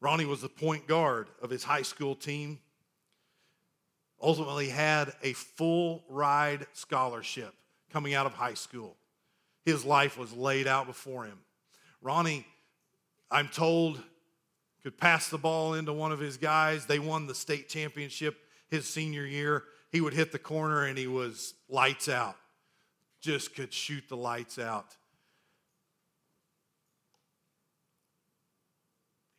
Ronnie 0.00 0.24
was 0.24 0.40
the 0.40 0.48
point 0.48 0.86
guard 0.86 1.28
of 1.40 1.50
his 1.50 1.62
high 1.62 1.82
school 1.82 2.14
team. 2.14 2.58
Ultimately, 4.20 4.68
had 4.68 5.12
a 5.22 5.32
full 5.32 6.04
ride 6.08 6.66
scholarship 6.72 7.54
coming 7.92 8.14
out 8.14 8.26
of 8.26 8.34
high 8.34 8.54
school. 8.54 8.96
His 9.64 9.84
life 9.84 10.18
was 10.18 10.32
laid 10.32 10.66
out 10.66 10.86
before 10.86 11.24
him. 11.24 11.38
Ronnie, 12.02 12.46
I'm 13.30 13.48
told, 13.48 14.02
could 14.82 14.98
pass 14.98 15.28
the 15.28 15.38
ball 15.38 15.74
into 15.74 15.92
one 15.92 16.12
of 16.12 16.18
his 16.18 16.36
guys. 16.36 16.86
They 16.86 16.98
won 16.98 17.26
the 17.26 17.34
state 17.34 17.68
championship 17.68 18.36
his 18.70 18.88
senior 18.88 19.24
year. 19.24 19.64
He 19.90 20.00
would 20.00 20.14
hit 20.14 20.32
the 20.32 20.38
corner 20.38 20.84
and 20.84 20.96
he 20.96 21.06
was 21.06 21.54
lights 21.68 22.08
out. 22.08 22.36
Just 23.20 23.54
could 23.54 23.72
shoot 23.72 24.04
the 24.08 24.16
lights 24.16 24.58
out. 24.58 24.96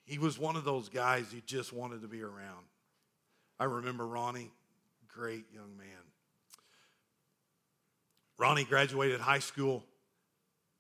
He 0.06 0.18
was 0.18 0.38
one 0.38 0.58
of 0.58 0.66
those 0.66 0.90
guys 0.90 1.34
you 1.34 1.42
just 1.46 1.72
wanted 1.72 2.02
to 2.02 2.08
be 2.08 2.22
around. 2.22 2.66
I 3.60 3.64
remember 3.64 4.06
Ronnie, 4.06 4.52
great 5.08 5.46
young 5.54 5.78
man. 5.78 5.88
Ronnie 8.38 8.66
graduated 8.66 9.22
high 9.22 9.40
school 9.40 9.86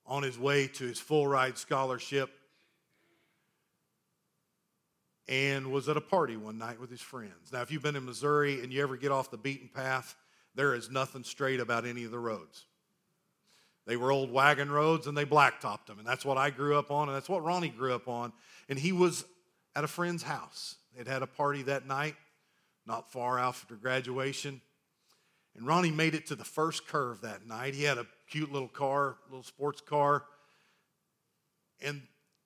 on 0.05 0.23
his 0.23 0.38
way 0.38 0.67
to 0.67 0.84
his 0.84 0.99
full 0.99 1.27
ride 1.27 1.57
scholarship 1.57 2.29
and 5.27 5.71
was 5.71 5.88
at 5.88 5.97
a 5.97 6.01
party 6.01 6.36
one 6.36 6.57
night 6.57 6.79
with 6.79 6.89
his 6.89 7.01
friends. 7.01 7.51
Now, 7.51 7.62
if 7.62 7.71
you've 7.71 7.84
been 7.84 7.95
in 7.95 8.05
Missouri 8.05 8.62
and 8.62 8.71
you 8.71 8.81
ever 8.84 8.97
get 8.97 9.12
off 9.12 9.31
the 9.31 9.38
beaten 9.38 9.69
path, 9.73 10.15
there 10.55 10.73
is 10.73 10.89
nothing 10.89 11.23
straight 11.23 11.60
about 11.60 11.86
any 11.86 12.03
of 12.03 12.12
the 12.12 12.19
roads. 12.19 12.65
They 13.86 13.97
were 13.97 14.12
old 14.12 14.31
wagon 14.31 14.71
roads 14.71 15.07
and 15.07 15.17
they 15.17 15.25
blacktopped 15.25 15.88
them. 15.88 15.99
And 15.99 16.07
that's 16.07 16.25
what 16.25 16.38
I 16.38 16.49
grew 16.49 16.77
up 16.77 16.91
on, 16.91 17.07
and 17.07 17.15
that's 17.15 17.29
what 17.29 17.43
Ronnie 17.43 17.69
grew 17.69 17.93
up 17.93 18.07
on. 18.07 18.34
And 18.69 18.77
he 18.77 18.91
was 18.91 19.25
at 19.75 19.84
a 19.84 19.88
friend's 19.88 20.23
house. 20.23 20.75
They'd 20.95 21.07
had 21.07 21.21
a 21.21 21.27
party 21.27 21.63
that 21.63 21.88
night, 21.88 22.15
not 22.86 23.12
far 23.12 23.39
after 23.39 23.75
graduation. 23.75 24.62
And 25.55 25.67
Ronnie 25.67 25.91
made 25.91 26.15
it 26.15 26.27
to 26.27 26.36
the 26.36 26.43
first 26.43 26.88
curve 26.88 27.21
that 27.21 27.45
night. 27.47 27.73
He 27.73 27.84
had 27.84 27.97
a 27.97 28.05
cute 28.29 28.51
little 28.51 28.67
car, 28.67 29.17
little 29.29 29.43
sports 29.43 29.81
car. 29.81 30.23
And 31.81 32.01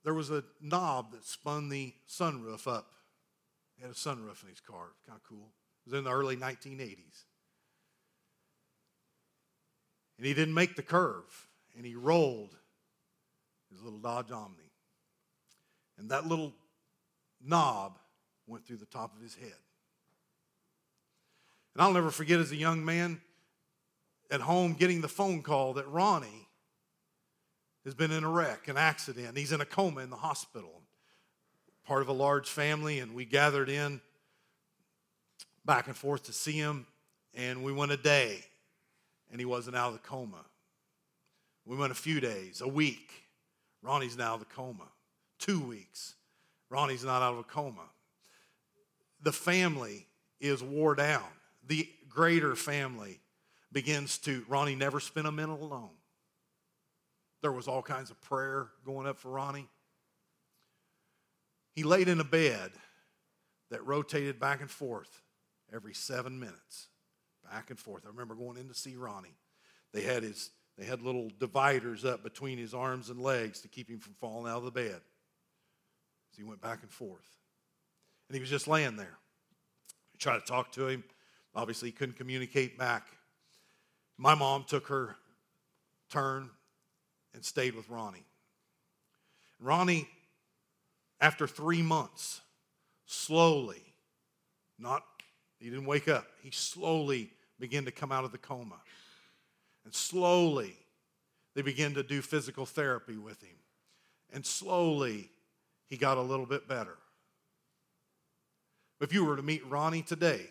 there 0.05 0.13
was 0.13 0.29
a 0.29 0.43
knob 0.61 1.11
that 1.13 1.25
spun 1.25 1.67
the 1.67 1.91
sunroof 2.07 2.71
up. 2.71 2.91
He 3.75 3.81
had 3.81 3.91
a 3.91 3.95
sunroof 3.95 4.43
in 4.43 4.49
his 4.49 4.61
car. 4.61 4.91
Kind 5.05 5.17
of 5.17 5.23
cool. 5.27 5.49
It 5.85 5.89
was 5.89 5.97
in 5.97 6.05
the 6.05 6.11
early 6.11 6.37
1980s. 6.37 7.23
And 10.17 10.25
he 10.25 10.33
didn't 10.33 10.53
make 10.53 10.75
the 10.75 10.83
curve, 10.83 11.47
and 11.75 11.85
he 11.85 11.95
rolled 11.95 12.55
his 13.69 13.81
little 13.81 13.99
Dodge 13.99 14.31
Omni. 14.31 14.71
And 15.97 16.09
that 16.11 16.27
little 16.27 16.53
knob 17.43 17.97
went 18.47 18.65
through 18.65 18.77
the 18.77 18.85
top 18.85 19.15
of 19.15 19.21
his 19.21 19.35
head. 19.35 19.57
And 21.73 21.81
I'll 21.81 21.91
never 21.91 22.11
forget 22.11 22.39
as 22.39 22.51
a 22.51 22.55
young 22.55 22.85
man 22.85 23.19
at 24.29 24.41
home 24.41 24.73
getting 24.73 25.01
the 25.01 25.07
phone 25.07 25.41
call 25.41 25.73
that 25.73 25.87
Ronnie 25.87 26.44
has 27.85 27.93
been 27.93 28.11
in 28.11 28.23
a 28.23 28.29
wreck, 28.29 28.67
an 28.67 28.77
accident. 28.77 29.37
He's 29.37 29.51
in 29.51 29.61
a 29.61 29.65
coma 29.65 30.01
in 30.01 30.09
the 30.09 30.15
hospital. 30.17 30.81
Part 31.85 32.01
of 32.01 32.09
a 32.09 32.13
large 32.13 32.49
family, 32.49 32.99
and 32.99 33.13
we 33.13 33.25
gathered 33.25 33.69
in 33.69 34.01
back 35.65 35.87
and 35.87 35.95
forth 35.95 36.23
to 36.23 36.33
see 36.33 36.53
him, 36.53 36.87
and 37.33 37.63
we 37.63 37.71
went 37.71 37.91
a 37.91 37.97
day, 37.97 38.43
and 39.31 39.39
he 39.39 39.45
wasn't 39.45 39.75
out 39.75 39.89
of 39.89 39.93
the 39.93 40.07
coma. 40.07 40.43
We 41.65 41.75
went 41.75 41.91
a 41.91 41.95
few 41.95 42.19
days, 42.19 42.61
a 42.61 42.67
week. 42.67 43.11
Ronnie's 43.81 44.17
now 44.17 44.31
out 44.31 44.33
of 44.35 44.39
the 44.47 44.53
coma. 44.53 44.87
Two 45.39 45.59
weeks. 45.59 46.15
Ronnie's 46.69 47.03
not 47.03 47.21
out 47.21 47.33
of 47.33 47.39
a 47.39 47.43
coma. 47.43 47.89
The 49.21 49.31
family 49.31 50.07
is 50.39 50.61
wore 50.61 50.95
down. 50.95 51.23
The 51.67 51.87
greater 52.09 52.55
family 52.55 53.19
begins 53.71 54.17
to, 54.19 54.43
Ronnie 54.47 54.75
never 54.75 54.99
spent 54.99 55.27
a 55.27 55.31
minute 55.31 55.59
alone. 55.59 55.89
There 57.41 57.51
was 57.51 57.67
all 57.67 57.81
kinds 57.81 58.09
of 58.11 58.19
prayer 58.21 58.67
going 58.85 59.07
up 59.07 59.17
for 59.17 59.31
Ronnie. 59.31 59.67
He 61.73 61.83
laid 61.83 62.07
in 62.07 62.19
a 62.19 62.23
bed 62.23 62.71
that 63.69 63.85
rotated 63.85 64.39
back 64.39 64.61
and 64.61 64.71
forth 64.71 65.21
every 65.73 65.93
seven 65.93 66.39
minutes, 66.39 66.87
back 67.49 67.69
and 67.69 67.79
forth. 67.79 68.03
I 68.05 68.09
remember 68.09 68.35
going 68.35 68.57
in 68.57 68.67
to 68.69 68.73
see 68.73 68.95
Ronnie. 68.95 69.37
They 69.93 70.01
had 70.01 70.23
his 70.23 70.51
they 70.77 70.85
had 70.85 71.01
little 71.01 71.31
dividers 71.39 72.03
up 72.03 72.21
between 72.21 72.57
his 72.57 72.73
arms 72.73 73.09
and 73.09 73.21
legs 73.21 73.61
to 73.61 73.69
keep 73.69 73.89
him 73.89 73.99
from 73.99 74.13
falling 74.19 74.51
out 74.51 74.57
of 74.57 74.65
the 74.65 74.71
bed. 74.71 74.99
So 76.31 76.37
he 76.37 76.43
went 76.43 76.61
back 76.61 76.81
and 76.81 76.91
forth. 76.91 77.37
And 78.27 78.35
he 78.35 78.41
was 78.41 78.49
just 78.49 78.67
laying 78.67 78.97
there. 78.97 79.17
I 80.13 80.17
tried 80.17 80.39
to 80.39 80.45
talk 80.45 80.73
to 80.73 80.87
him. 80.87 81.03
Obviously, 81.55 81.89
he 81.89 81.93
couldn't 81.93 82.17
communicate 82.17 82.77
back. 82.77 83.07
My 84.17 84.35
mom 84.35 84.65
took 84.67 84.87
her 84.87 85.15
turn 86.09 86.49
and 87.35 87.43
stayed 87.45 87.75
with 87.75 87.89
Ronnie. 87.89 88.25
Ronnie, 89.59 90.07
after 91.19 91.45
three 91.47 91.81
months, 91.81 92.41
slowly, 93.05 93.83
not, 94.79 95.03
he 95.59 95.69
didn't 95.69 95.85
wake 95.85 96.07
up, 96.07 96.25
he 96.41 96.49
slowly 96.49 97.31
began 97.59 97.85
to 97.85 97.91
come 97.91 98.11
out 98.11 98.23
of 98.23 98.31
the 98.31 98.37
coma. 98.37 98.79
And 99.83 99.93
slowly, 99.93 100.75
they 101.53 101.61
began 101.61 101.93
to 101.93 102.03
do 102.03 102.21
physical 102.21 102.65
therapy 102.65 103.17
with 103.17 103.41
him. 103.41 103.55
And 104.33 104.45
slowly, 104.45 105.29
he 105.87 105.97
got 105.97 106.17
a 106.17 106.21
little 106.21 106.45
bit 106.45 106.67
better. 106.67 106.97
If 108.99 109.13
you 109.13 109.25
were 109.25 109.35
to 109.35 109.43
meet 109.43 109.65
Ronnie 109.69 110.01
today, 110.01 110.49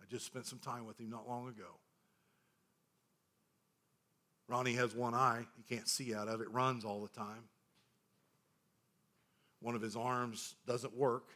I 0.00 0.04
just 0.08 0.26
spent 0.26 0.46
some 0.46 0.58
time 0.58 0.86
with 0.86 1.00
him 1.00 1.10
not 1.10 1.28
long 1.28 1.48
ago. 1.48 1.80
Ronnie 4.48 4.74
has 4.74 4.94
one 4.94 5.14
eye, 5.14 5.46
he 5.56 5.74
can't 5.74 5.88
see 5.88 6.14
out 6.14 6.28
of 6.28 6.40
it, 6.40 6.50
runs 6.52 6.84
all 6.84 7.02
the 7.02 7.08
time. 7.08 7.48
One 9.60 9.74
of 9.74 9.82
his 9.82 9.96
arms 9.96 10.54
doesn't 10.66 10.96
work, 10.96 11.30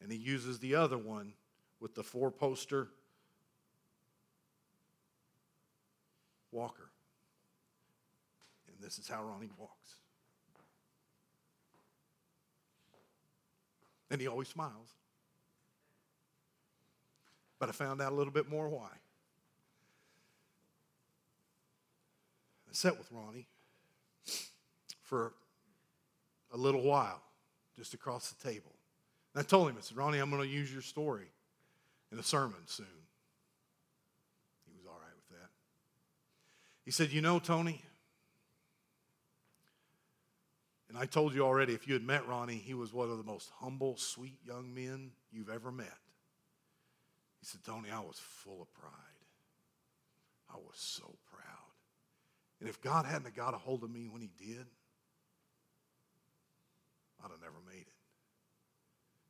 and 0.00 0.12
he 0.12 0.18
uses 0.18 0.58
the 0.58 0.76
other 0.76 0.98
one 0.98 1.32
with 1.80 1.94
the 1.94 2.02
four 2.02 2.30
poster 2.30 2.88
walker. 6.52 6.90
And 8.68 8.76
this 8.80 8.98
is 8.98 9.08
how 9.08 9.24
Ronnie 9.24 9.50
walks. 9.58 9.96
And 14.10 14.20
he 14.20 14.28
always 14.28 14.48
smiles. 14.48 14.94
But 17.58 17.68
I 17.68 17.72
found 17.72 18.00
out 18.00 18.12
a 18.12 18.14
little 18.14 18.32
bit 18.32 18.48
more 18.48 18.68
why. 18.68 18.90
Sat 22.74 22.98
with 22.98 23.08
Ronnie 23.10 23.46
for 25.02 25.34
a 26.52 26.56
little 26.56 26.82
while, 26.82 27.22
just 27.76 27.94
across 27.94 28.30
the 28.32 28.48
table. 28.48 28.72
And 29.34 29.42
I 29.42 29.46
told 29.46 29.68
him, 29.68 29.76
I 29.78 29.80
said, 29.80 29.96
Ronnie, 29.96 30.18
I'm 30.18 30.30
going 30.30 30.42
to 30.42 30.48
use 30.48 30.72
your 30.72 30.82
story 30.82 31.26
in 32.12 32.18
a 32.18 32.22
sermon 32.22 32.60
soon. 32.66 32.86
He 34.66 34.72
was 34.76 34.86
all 34.86 34.98
right 35.00 35.14
with 35.16 35.40
that. 35.40 35.50
He 36.84 36.90
said, 36.90 37.12
You 37.12 37.20
know, 37.20 37.38
Tony, 37.38 37.82
and 40.88 41.02
I 41.02 41.06
told 41.06 41.34
you 41.34 41.44
already, 41.44 41.74
if 41.74 41.88
you 41.88 41.94
had 41.94 42.04
met 42.04 42.28
Ronnie, 42.28 42.54
he 42.54 42.72
was 42.72 42.92
one 42.92 43.10
of 43.10 43.18
the 43.18 43.24
most 43.24 43.50
humble, 43.58 43.96
sweet 43.96 44.38
young 44.46 44.72
men 44.72 45.10
you've 45.32 45.50
ever 45.50 45.72
met. 45.72 45.98
He 47.40 47.46
said, 47.46 47.64
Tony, 47.64 47.90
I 47.90 47.98
was 47.98 48.20
full 48.20 48.62
of 48.62 48.72
pride. 48.74 48.92
I 50.48 50.56
was 50.56 50.76
so 50.76 51.16
proud. 51.30 51.63
And 52.64 52.70
if 52.70 52.80
God 52.80 53.04
hadn't 53.04 53.36
got 53.36 53.52
a 53.52 53.58
hold 53.58 53.84
of 53.84 53.90
me 53.90 54.08
when 54.08 54.22
he 54.22 54.30
did, 54.38 54.64
I'd 57.22 57.30
have 57.30 57.42
never 57.42 57.58
made 57.66 57.82
it. 57.82 57.92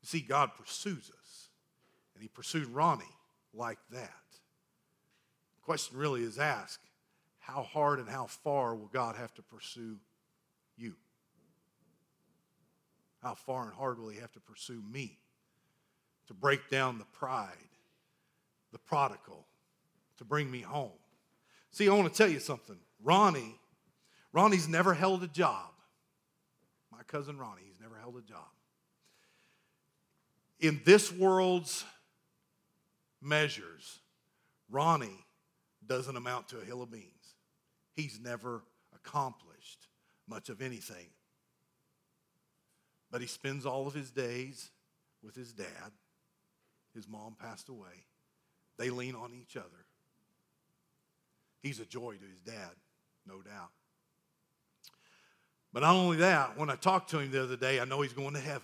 You 0.02 0.06
see, 0.06 0.20
God 0.20 0.50
pursues 0.56 1.10
us. 1.20 1.48
And 2.14 2.22
he 2.22 2.28
pursued 2.28 2.68
Ronnie 2.68 3.02
like 3.52 3.80
that. 3.90 4.22
The 5.56 5.64
question 5.64 5.98
really 5.98 6.22
is 6.22 6.38
asked, 6.38 6.78
how 7.40 7.64
hard 7.64 7.98
and 7.98 8.08
how 8.08 8.26
far 8.26 8.76
will 8.76 8.86
God 8.86 9.16
have 9.16 9.34
to 9.34 9.42
pursue 9.42 9.96
you? 10.76 10.94
How 13.20 13.34
far 13.34 13.64
and 13.64 13.74
hard 13.74 13.98
will 13.98 14.10
he 14.10 14.20
have 14.20 14.30
to 14.34 14.40
pursue 14.40 14.80
me? 14.88 15.18
To 16.28 16.34
break 16.34 16.70
down 16.70 16.98
the 16.98 17.04
pride, 17.06 17.48
the 18.70 18.78
prodigal, 18.78 19.44
to 20.18 20.24
bring 20.24 20.48
me 20.52 20.60
home. 20.60 20.92
See, 21.72 21.88
I 21.88 21.92
want 21.94 22.12
to 22.12 22.16
tell 22.16 22.30
you 22.30 22.38
something. 22.38 22.76
Ronnie, 23.04 23.60
Ronnie's 24.32 24.66
never 24.66 24.94
held 24.94 25.22
a 25.22 25.28
job. 25.28 25.70
My 26.90 27.02
cousin 27.06 27.38
Ronnie, 27.38 27.62
he's 27.66 27.80
never 27.80 27.96
held 27.96 28.16
a 28.16 28.22
job. 28.22 28.48
In 30.58 30.80
this 30.84 31.12
world's 31.12 31.84
measures, 33.20 34.00
Ronnie 34.70 35.24
doesn't 35.86 36.16
amount 36.16 36.48
to 36.48 36.58
a 36.58 36.64
hill 36.64 36.82
of 36.82 36.90
beans. 36.90 37.34
He's 37.94 38.18
never 38.20 38.62
accomplished 38.94 39.88
much 40.26 40.48
of 40.48 40.62
anything 40.62 41.08
But 43.10 43.20
he 43.20 43.26
spends 43.26 43.66
all 43.66 43.86
of 43.86 43.94
his 43.94 44.10
days 44.10 44.70
with 45.22 45.36
his 45.36 45.52
dad. 45.52 45.92
His 46.94 47.06
mom 47.06 47.36
passed 47.38 47.68
away. 47.68 48.06
They 48.78 48.90
lean 48.90 49.14
on 49.14 49.32
each 49.34 49.56
other. 49.56 49.86
He's 51.60 51.78
a 51.78 51.84
joy 51.84 52.14
to 52.14 52.26
his 52.26 52.40
dad, 52.40 52.72
no 53.26 53.40
doubt. 53.42 53.70
But 55.72 55.80
not 55.80 55.96
only 55.96 56.18
that, 56.18 56.56
when 56.56 56.70
I 56.70 56.76
talked 56.76 57.10
to 57.10 57.18
him 57.18 57.32
the 57.32 57.42
other 57.42 57.56
day, 57.56 57.80
I 57.80 57.84
know 57.84 58.00
he's 58.00 58.12
going 58.12 58.34
to 58.34 58.40
heaven. 58.40 58.62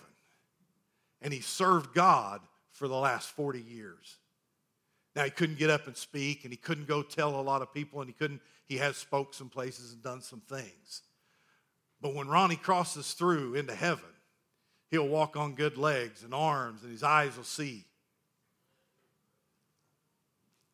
And 1.21 1.33
he 1.33 1.41
served 1.41 1.93
God 1.93 2.41
for 2.71 2.87
the 2.87 2.95
last 2.95 3.31
40 3.31 3.59
years. 3.59 4.17
Now 5.15 5.25
he 5.25 5.29
couldn't 5.29 5.59
get 5.59 5.69
up 5.69 5.87
and 5.87 5.95
speak, 5.95 6.45
and 6.45 6.53
he 6.53 6.57
couldn't 6.57 6.87
go 6.87 7.03
tell 7.03 7.37
a 7.37 7.41
lot 7.41 7.61
of 7.61 7.73
people, 7.73 7.99
and 7.99 8.09
he 8.09 8.13
couldn't, 8.13 8.41
he 8.65 8.77
has 8.77 8.95
spoke 8.95 9.33
some 9.33 9.49
places 9.49 9.91
and 9.91 10.01
done 10.01 10.21
some 10.21 10.41
things. 10.41 11.01
But 11.99 12.15
when 12.15 12.29
Ronnie 12.29 12.55
crosses 12.55 13.11
through 13.13 13.55
into 13.55 13.75
heaven, 13.75 14.05
he'll 14.89 15.07
walk 15.07 15.35
on 15.35 15.53
good 15.53 15.77
legs 15.77 16.23
and 16.23 16.33
arms, 16.33 16.81
and 16.83 16.91
his 16.91 17.03
eyes 17.03 17.35
will 17.35 17.43
see. 17.43 17.85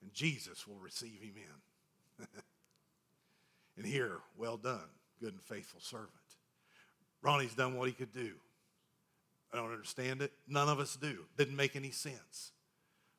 And 0.04 0.14
Jesus 0.14 0.68
will 0.68 0.80
receive 0.80 1.20
him 1.22 1.34
in. 1.36 2.28
and 3.78 3.86
here, 3.86 4.18
well 4.38 4.58
done, 4.58 4.90
good 5.22 5.34
and 5.34 5.42
faithful 5.42 5.80
servant. 5.80 6.10
Ronnie's 7.22 7.54
done 7.54 7.78
what 7.78 7.88
he 7.88 7.94
could 7.94 8.14
do. 8.14 8.34
I 9.54 9.58
don't 9.58 9.72
understand 9.72 10.22
it. 10.22 10.32
None 10.48 10.68
of 10.68 10.80
us 10.80 10.96
do. 10.96 11.26
Didn't 11.38 11.56
make 11.56 11.76
any 11.76 11.92
sense. 11.92 12.52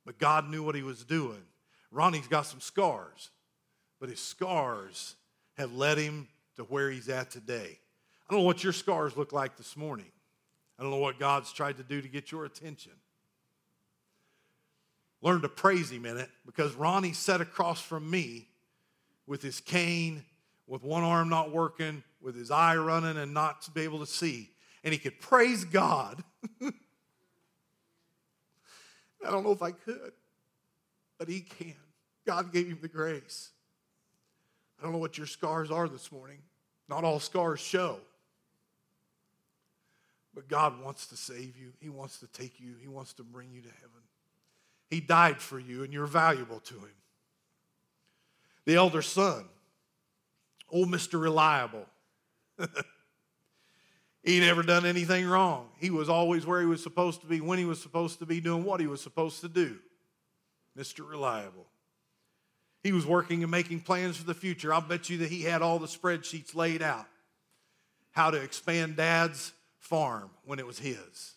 But 0.04 0.18
God 0.18 0.48
knew 0.48 0.62
what 0.62 0.74
he 0.74 0.82
was 0.82 1.04
doing. 1.04 1.42
Ronnie's 1.90 2.28
got 2.28 2.46
some 2.46 2.60
scars, 2.60 3.30
but 3.98 4.08
his 4.08 4.20
scars 4.20 5.16
have 5.56 5.72
led 5.72 5.98
him 5.98 6.28
to 6.56 6.64
where 6.64 6.90
he's 6.90 7.08
at 7.08 7.30
today. 7.30 7.78
I 8.28 8.32
don't 8.32 8.40
know 8.40 8.46
what 8.46 8.62
your 8.62 8.72
scars 8.72 9.16
look 9.16 9.32
like 9.32 9.56
this 9.56 9.76
morning. 9.76 10.10
I 10.78 10.82
don't 10.82 10.90
know 10.90 10.98
what 10.98 11.18
God's 11.18 11.52
tried 11.52 11.78
to 11.78 11.82
do 11.82 12.00
to 12.00 12.08
get 12.08 12.30
your 12.30 12.44
attention. 12.44 12.92
Learn 15.22 15.40
to 15.40 15.48
praise 15.48 15.90
him 15.90 16.06
in 16.06 16.16
it 16.18 16.28
because 16.46 16.74
Ronnie 16.74 17.12
sat 17.12 17.40
across 17.40 17.80
from 17.80 18.08
me 18.08 18.48
with 19.26 19.42
his 19.42 19.60
cane, 19.60 20.24
with 20.68 20.84
one 20.84 21.02
arm 21.02 21.28
not 21.28 21.50
working, 21.50 22.04
with 22.20 22.36
his 22.36 22.50
eye 22.50 22.76
running 22.76 23.16
and 23.16 23.34
not 23.34 23.62
to 23.62 23.70
be 23.70 23.80
able 23.80 24.00
to 24.00 24.06
see. 24.06 24.50
And 24.84 24.92
he 24.92 24.98
could 24.98 25.18
praise 25.20 25.64
God. 25.64 26.22
I 26.62 26.70
don't 29.30 29.42
know 29.42 29.52
if 29.52 29.62
I 29.62 29.72
could, 29.72 30.12
but 31.18 31.28
he 31.28 31.40
can. 31.40 31.74
God 32.26 32.52
gave 32.52 32.68
him 32.68 32.78
the 32.80 32.88
grace. 32.88 33.50
I 34.78 34.84
don't 34.84 34.92
know 34.92 34.98
what 34.98 35.18
your 35.18 35.26
scars 35.26 35.70
are 35.70 35.88
this 35.88 36.12
morning. 36.12 36.38
Not 36.88 37.02
all 37.02 37.18
scars 37.18 37.60
show. 37.60 37.98
But 40.34 40.48
God 40.48 40.80
wants 40.82 41.06
to 41.08 41.16
save 41.16 41.56
you. 41.56 41.72
He 41.80 41.88
wants 41.88 42.20
to 42.20 42.26
take 42.28 42.60
you. 42.60 42.74
He 42.80 42.86
wants 42.86 43.12
to 43.14 43.24
bring 43.24 43.50
you 43.50 43.62
to 43.62 43.68
heaven. 43.68 44.02
He 44.88 45.00
died 45.00 45.38
for 45.38 45.58
you, 45.58 45.82
and 45.82 45.92
you're 45.92 46.06
valuable 46.06 46.60
to 46.60 46.74
Him. 46.74 46.94
The 48.64 48.76
elder 48.76 49.02
son, 49.02 49.46
old 50.70 50.88
Mr. 50.88 51.20
Reliable. 51.20 51.86
he 54.22 54.40
never 54.40 54.62
done 54.62 54.86
anything 54.86 55.26
wrong. 55.26 55.68
He 55.78 55.90
was 55.90 56.08
always 56.08 56.46
where 56.46 56.60
he 56.60 56.66
was 56.66 56.82
supposed 56.82 57.20
to 57.22 57.26
be, 57.26 57.40
when 57.40 57.58
he 57.58 57.64
was 57.64 57.80
supposed 57.80 58.18
to 58.20 58.26
be, 58.26 58.40
doing 58.40 58.64
what 58.64 58.80
he 58.80 58.86
was 58.86 59.00
supposed 59.00 59.40
to 59.42 59.48
do. 59.48 59.78
Mr. 60.76 61.08
Reliable. 61.08 61.66
He 62.82 62.92
was 62.92 63.04
working 63.04 63.42
and 63.42 63.50
making 63.50 63.80
plans 63.80 64.16
for 64.16 64.24
the 64.24 64.34
future. 64.34 64.72
I'll 64.72 64.80
bet 64.80 65.10
you 65.10 65.18
that 65.18 65.30
he 65.30 65.42
had 65.42 65.62
all 65.62 65.78
the 65.78 65.86
spreadsheets 65.86 66.54
laid 66.54 66.82
out. 66.82 67.06
How 68.12 68.30
to 68.30 68.40
expand 68.40 68.96
dad's 68.96 69.52
farm 69.78 70.30
when 70.44 70.58
it 70.58 70.66
was 70.66 70.78
his. 70.78 71.34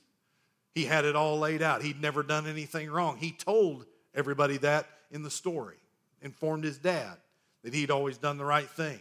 He 0.73 0.85
had 0.85 1.05
it 1.05 1.15
all 1.15 1.39
laid 1.39 1.61
out. 1.61 1.81
He'd 1.81 2.01
never 2.01 2.23
done 2.23 2.47
anything 2.47 2.89
wrong. 2.89 3.17
He 3.17 3.31
told 3.31 3.85
everybody 4.13 4.57
that 4.57 4.87
in 5.11 5.23
the 5.23 5.29
story, 5.29 5.77
informed 6.21 6.63
his 6.63 6.77
dad 6.77 7.17
that 7.63 7.73
he'd 7.73 7.91
always 7.91 8.17
done 8.17 8.37
the 8.37 8.45
right 8.45 8.69
thing. 8.69 8.99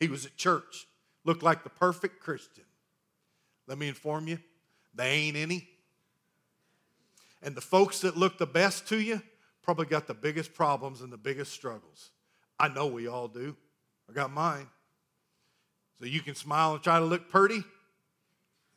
He 0.00 0.08
was 0.08 0.26
at 0.26 0.36
church, 0.36 0.86
looked 1.24 1.42
like 1.42 1.64
the 1.64 1.70
perfect 1.70 2.20
Christian. 2.20 2.64
Let 3.66 3.78
me 3.78 3.88
inform 3.88 4.28
you, 4.28 4.38
they 4.94 5.10
ain't 5.10 5.36
any. 5.36 5.68
And 7.42 7.54
the 7.54 7.60
folks 7.60 8.00
that 8.00 8.16
look 8.16 8.38
the 8.38 8.46
best 8.46 8.88
to 8.88 9.00
you 9.00 9.22
probably 9.62 9.86
got 9.86 10.06
the 10.06 10.14
biggest 10.14 10.54
problems 10.54 11.00
and 11.00 11.12
the 11.12 11.16
biggest 11.16 11.52
struggles. 11.52 12.10
I 12.58 12.68
know 12.68 12.86
we 12.86 13.06
all 13.06 13.28
do. 13.28 13.56
I 14.08 14.12
got 14.12 14.30
mine. 14.30 14.66
So 15.98 16.06
you 16.06 16.20
can 16.20 16.34
smile 16.34 16.74
and 16.74 16.82
try 16.82 16.98
to 16.98 17.04
look 17.04 17.30
pretty, 17.30 17.62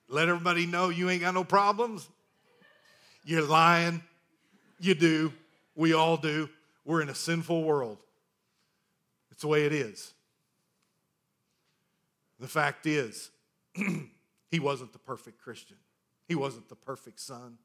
let 0.07 0.29
everybody 0.29 0.65
know 0.65 0.89
you 0.89 1.09
ain't 1.09 1.21
got 1.21 1.33
no 1.33 1.43
problems. 1.43 2.07
You're 3.25 3.41
lying. 3.41 4.01
You 4.79 4.95
do. 4.95 5.33
We 5.75 5.93
all 5.93 6.15
do. 6.15 6.49
We're 6.85 7.01
in 7.01 7.09
a 7.09 7.15
sinful 7.15 7.63
world. 7.63 7.97
It's 9.31 9.41
the 9.41 9.49
way 9.49 9.65
it 9.65 9.73
is. 9.73 10.13
The 12.39 12.47
fact 12.47 12.85
is, 12.85 13.31
he 14.51 14.59
wasn't 14.59 14.93
the 14.93 14.99
perfect 14.99 15.41
Christian. 15.41 15.77
He 16.27 16.35
wasn't 16.35 16.69
the 16.69 16.75
perfect 16.75 17.19
son. 17.19 17.57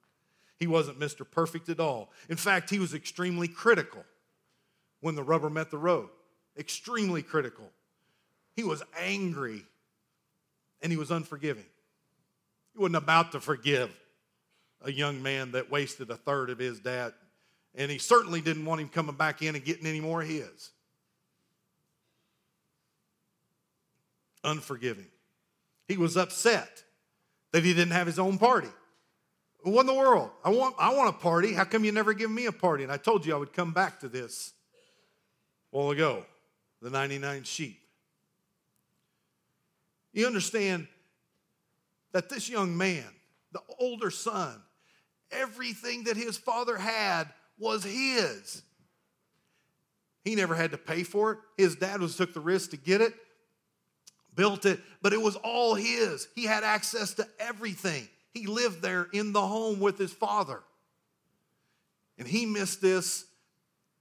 He 0.59 0.67
wasn't 0.67 1.01
Mr. 1.01 1.29
Perfect 1.29 1.69
at 1.69 1.81
all. 1.81 2.13
In 2.29 2.37
fact, 2.37 2.71
he 2.71 2.79
was 2.79 2.95
extremely 2.95 3.49
critical 3.49 4.05
when 5.01 5.17
the 5.17 5.23
rubber 5.23 5.51
met 5.51 5.71
the 5.71 5.79
road. 5.79 6.09
Extremely 6.57 7.23
critical. 7.23 7.69
He 8.55 8.63
was 8.63 8.83
angry 9.01 9.65
and 10.81 10.93
he 10.93 10.99
was 10.99 11.11
unforgiving. 11.11 11.65
He 12.75 12.79
wasn't 12.79 12.97
about 12.97 13.33
to 13.33 13.41
forgive 13.41 13.91
a 14.83 14.93
young 14.93 15.23
man 15.23 15.53
that 15.53 15.71
wasted 15.71 16.11
a 16.11 16.17
third 16.17 16.51
of 16.51 16.59
his 16.59 16.79
dad. 16.79 17.13
And 17.75 17.91
he 17.91 17.99
certainly 17.99 18.41
didn't 18.41 18.65
want 18.65 18.81
him 18.81 18.89
coming 18.89 19.17
back 19.17 19.43
in 19.43 19.55
and 19.55 19.65
getting 19.65 19.87
any 19.87 20.01
more 20.01 20.23
of 20.23 20.29
his. 20.29 20.71
Unforgiving. 24.45 25.07
He 25.89 25.97
was 25.97 26.17
upset 26.17 26.85
that 27.53 27.65
he 27.65 27.75
didn't 27.75 27.93
have 27.93 28.07
his 28.07 28.19
own 28.19 28.39
party. 28.39 28.69
What 29.63 29.83
in 29.83 29.87
the 29.87 29.95
world? 29.95 30.31
I 30.45 30.51
want, 30.51 30.75
I 30.79 30.95
want 30.95 31.11
a 31.11 31.19
party. 31.19 31.53
How 31.53 31.65
come 31.65 31.85
you 31.85 31.93
never 31.93 32.15
give 32.15 32.31
me 32.31 32.47
a 32.47 32.53
party? 32.53 32.83
And 32.83 32.93
I 32.93 32.97
told 32.97 33.25
you 33.25 33.35
I 33.35 33.39
would 33.39 33.53
come 33.53 33.73
back 33.73 34.01
to 34.01 34.09
this 34.09 34.53
a 35.73 35.77
while 35.77 35.91
ago 35.91 36.25
the 36.81 36.91
99 36.91 37.45
sheep. 37.45 37.79
You 40.13 40.27
understand 40.27 40.89
that 42.13 42.29
this 42.29 42.49
young 42.49 42.77
man, 42.77 43.07
the 43.53 43.61
older 43.79 44.11
son, 44.11 44.61
everything 45.31 46.05
that 46.05 46.17
his 46.17 46.37
father 46.37 46.77
had 46.77 47.29
was 47.59 47.85
his. 47.85 48.63
He 50.25 50.35
never 50.35 50.55
had 50.55 50.73
to 50.73 50.79
pay 50.79 51.05
for 51.05 51.33
it. 51.33 51.39
His 51.57 51.77
dad 51.77 52.01
was 52.01 52.17
took 52.17 52.35
the 52.35 52.41
risk 52.41 52.71
to 52.71 52.77
get 52.77 53.01
it, 53.01 53.15
built 54.35 54.67
it, 54.67 54.81
but 55.01 55.13
it 55.13 55.21
was 55.21 55.37
all 55.37 55.75
his. 55.75 56.29
He 56.35 56.45
had 56.45 56.65
access 56.65 57.15
to 57.15 57.27
everything. 57.39 58.09
He 58.33 58.47
lived 58.47 58.83
there 58.83 59.09
in 59.13 59.33
the 59.33 59.41
home 59.41 59.81
with 59.81 59.99
his 59.99 60.13
father. 60.13 60.61
And 62.19 62.27
he 62.27 62.47
missed 62.47 62.81
this, 62.81 63.25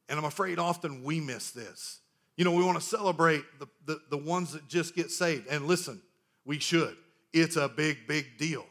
and 0.10 0.18
I'm 0.18 0.26
afraid 0.26 0.60
often 0.60 1.04
we 1.04 1.20
miss 1.20 1.52
this. 1.52 2.00
You 2.38 2.46
know, 2.46 2.52
we 2.52 2.64
want 2.64 2.80
to 2.80 2.86
celebrate 2.86 3.44
the, 3.60 3.68
the, 3.86 4.02
the 4.10 4.18
ones 4.18 4.54
that 4.54 4.68
just 4.68 4.96
get 4.96 5.12
saved. 5.12 5.48
And 5.48 5.68
listen, 5.68 6.02
we 6.46 6.60
should. 6.60 6.96
It's 7.34 7.56
a 7.56 7.68
big, 7.70 8.08
big 8.08 8.38
deal. 8.38 8.66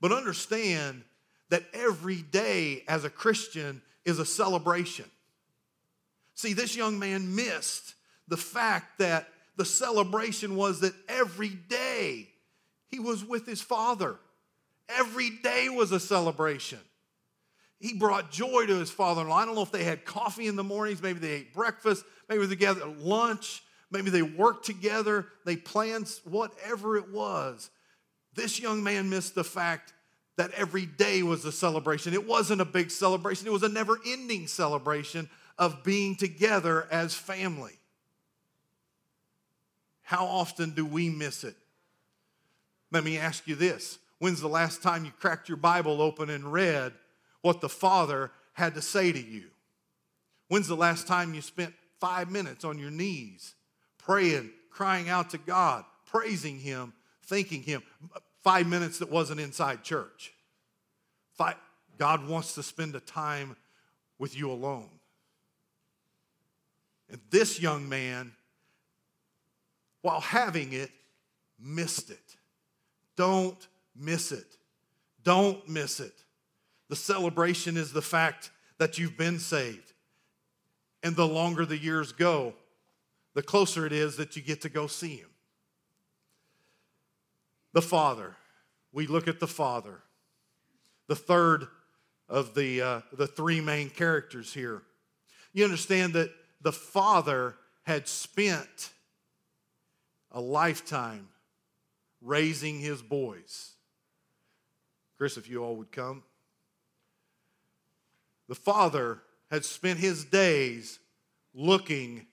But 0.00 0.12
understand 0.12 1.02
that 1.48 1.64
every 1.72 2.22
day 2.22 2.84
as 2.88 3.04
a 3.04 3.10
Christian 3.10 3.82
is 4.04 4.18
a 4.18 4.26
celebration. 4.26 5.06
See, 6.34 6.52
this 6.52 6.76
young 6.76 6.98
man 6.98 7.34
missed 7.34 7.94
the 8.28 8.36
fact 8.36 8.98
that 8.98 9.28
the 9.56 9.64
celebration 9.64 10.56
was 10.56 10.80
that 10.80 10.94
every 11.08 11.48
day 11.48 12.28
he 12.88 12.98
was 12.98 13.24
with 13.24 13.46
his 13.46 13.60
father. 13.60 14.16
Every 14.88 15.30
day 15.30 15.68
was 15.68 15.92
a 15.92 16.00
celebration. 16.00 16.78
He 17.78 17.94
brought 17.94 18.30
joy 18.30 18.66
to 18.66 18.74
his 18.76 18.90
father 18.90 19.22
in 19.22 19.28
law. 19.28 19.36
I 19.36 19.44
don't 19.44 19.54
know 19.54 19.62
if 19.62 19.72
they 19.72 19.84
had 19.84 20.04
coffee 20.04 20.46
in 20.46 20.56
the 20.56 20.64
mornings, 20.64 21.02
maybe 21.02 21.18
they 21.18 21.32
ate 21.32 21.54
breakfast, 21.54 22.04
maybe 22.28 22.46
they 22.46 22.56
gathered 22.56 22.98
lunch, 22.98 23.62
Maybe 23.90 24.10
they 24.10 24.22
worked 24.22 24.66
together, 24.66 25.26
they 25.44 25.56
planned 25.56 26.12
whatever 26.24 26.96
it 26.96 27.12
was. 27.12 27.70
This 28.34 28.60
young 28.60 28.82
man 28.82 29.08
missed 29.08 29.34
the 29.34 29.44
fact 29.44 29.92
that 30.36 30.50
every 30.52 30.86
day 30.86 31.22
was 31.22 31.44
a 31.44 31.52
celebration. 31.52 32.12
It 32.12 32.26
wasn't 32.26 32.60
a 32.60 32.66
big 32.66 32.90
celebration, 32.90 33.46
it 33.46 33.52
was 33.52 33.62
a 33.62 33.68
never 33.68 33.98
ending 34.06 34.48
celebration 34.48 35.30
of 35.58 35.84
being 35.84 36.16
together 36.16 36.86
as 36.90 37.14
family. 37.14 37.72
How 40.06 40.24
often 40.24 40.70
do 40.70 40.86
we 40.86 41.10
miss 41.10 41.42
it? 41.42 41.56
Let 42.92 43.02
me 43.02 43.18
ask 43.18 43.48
you 43.48 43.56
this 43.56 43.98
When's 44.20 44.40
the 44.40 44.48
last 44.48 44.80
time 44.80 45.04
you 45.04 45.10
cracked 45.10 45.48
your 45.48 45.56
Bible 45.56 46.00
open 46.00 46.30
and 46.30 46.52
read 46.52 46.92
what 47.42 47.60
the 47.60 47.68
Father 47.68 48.30
had 48.52 48.74
to 48.74 48.82
say 48.82 49.10
to 49.10 49.20
you? 49.20 49.46
When's 50.46 50.68
the 50.68 50.76
last 50.76 51.08
time 51.08 51.34
you 51.34 51.42
spent 51.42 51.74
five 52.00 52.30
minutes 52.30 52.64
on 52.64 52.78
your 52.78 52.92
knees 52.92 53.54
praying, 53.98 54.50
crying 54.70 55.08
out 55.08 55.30
to 55.30 55.38
God, 55.38 55.84
praising 56.06 56.60
Him, 56.60 56.92
thanking 57.24 57.64
Him. 57.64 57.82
Five 58.44 58.68
minutes 58.68 59.00
that 59.00 59.10
wasn't 59.10 59.40
inside 59.40 59.82
church. 59.82 60.32
Five, 61.34 61.56
God 61.98 62.28
wants 62.28 62.54
to 62.54 62.62
spend 62.62 62.94
a 62.94 63.00
time 63.00 63.56
with 64.20 64.38
you 64.38 64.52
alone. 64.52 64.88
And 67.10 67.20
this 67.30 67.60
young 67.60 67.88
man, 67.88 68.30
while 70.06 70.20
having 70.20 70.72
it, 70.72 70.92
missed 71.58 72.10
it. 72.10 72.36
Don't 73.16 73.66
miss 73.96 74.30
it. 74.30 74.46
Don't 75.24 75.68
miss 75.68 75.98
it. 75.98 76.12
The 76.88 76.94
celebration 76.94 77.76
is 77.76 77.92
the 77.92 78.02
fact 78.02 78.52
that 78.78 78.98
you've 78.98 79.16
been 79.16 79.40
saved. 79.40 79.94
And 81.02 81.16
the 81.16 81.26
longer 81.26 81.66
the 81.66 81.76
years 81.76 82.12
go, 82.12 82.54
the 83.34 83.42
closer 83.42 83.84
it 83.84 83.92
is 83.92 84.16
that 84.18 84.36
you 84.36 84.42
get 84.42 84.62
to 84.62 84.68
go 84.68 84.86
see 84.86 85.16
him. 85.16 85.30
The 87.72 87.82
Father. 87.82 88.36
We 88.92 89.08
look 89.08 89.26
at 89.26 89.40
the 89.40 89.48
Father. 89.48 90.02
The 91.08 91.16
third 91.16 91.66
of 92.28 92.54
the, 92.54 92.80
uh, 92.80 93.00
the 93.12 93.26
three 93.26 93.60
main 93.60 93.90
characters 93.90 94.54
here. 94.54 94.82
You 95.52 95.64
understand 95.64 96.12
that 96.12 96.30
the 96.60 96.70
Father 96.70 97.56
had 97.82 98.06
spent 98.06 98.92
a 100.36 100.40
lifetime 100.40 101.28
raising 102.20 102.78
his 102.78 103.00
boys. 103.00 103.72
Chris, 105.16 105.38
if 105.38 105.48
you 105.48 105.64
all 105.64 105.76
would 105.76 105.90
come. 105.90 106.22
The 108.46 108.54
father 108.54 109.22
had 109.50 109.64
spent 109.64 109.98
his 109.98 110.26
days 110.26 110.98
looking 111.54 112.26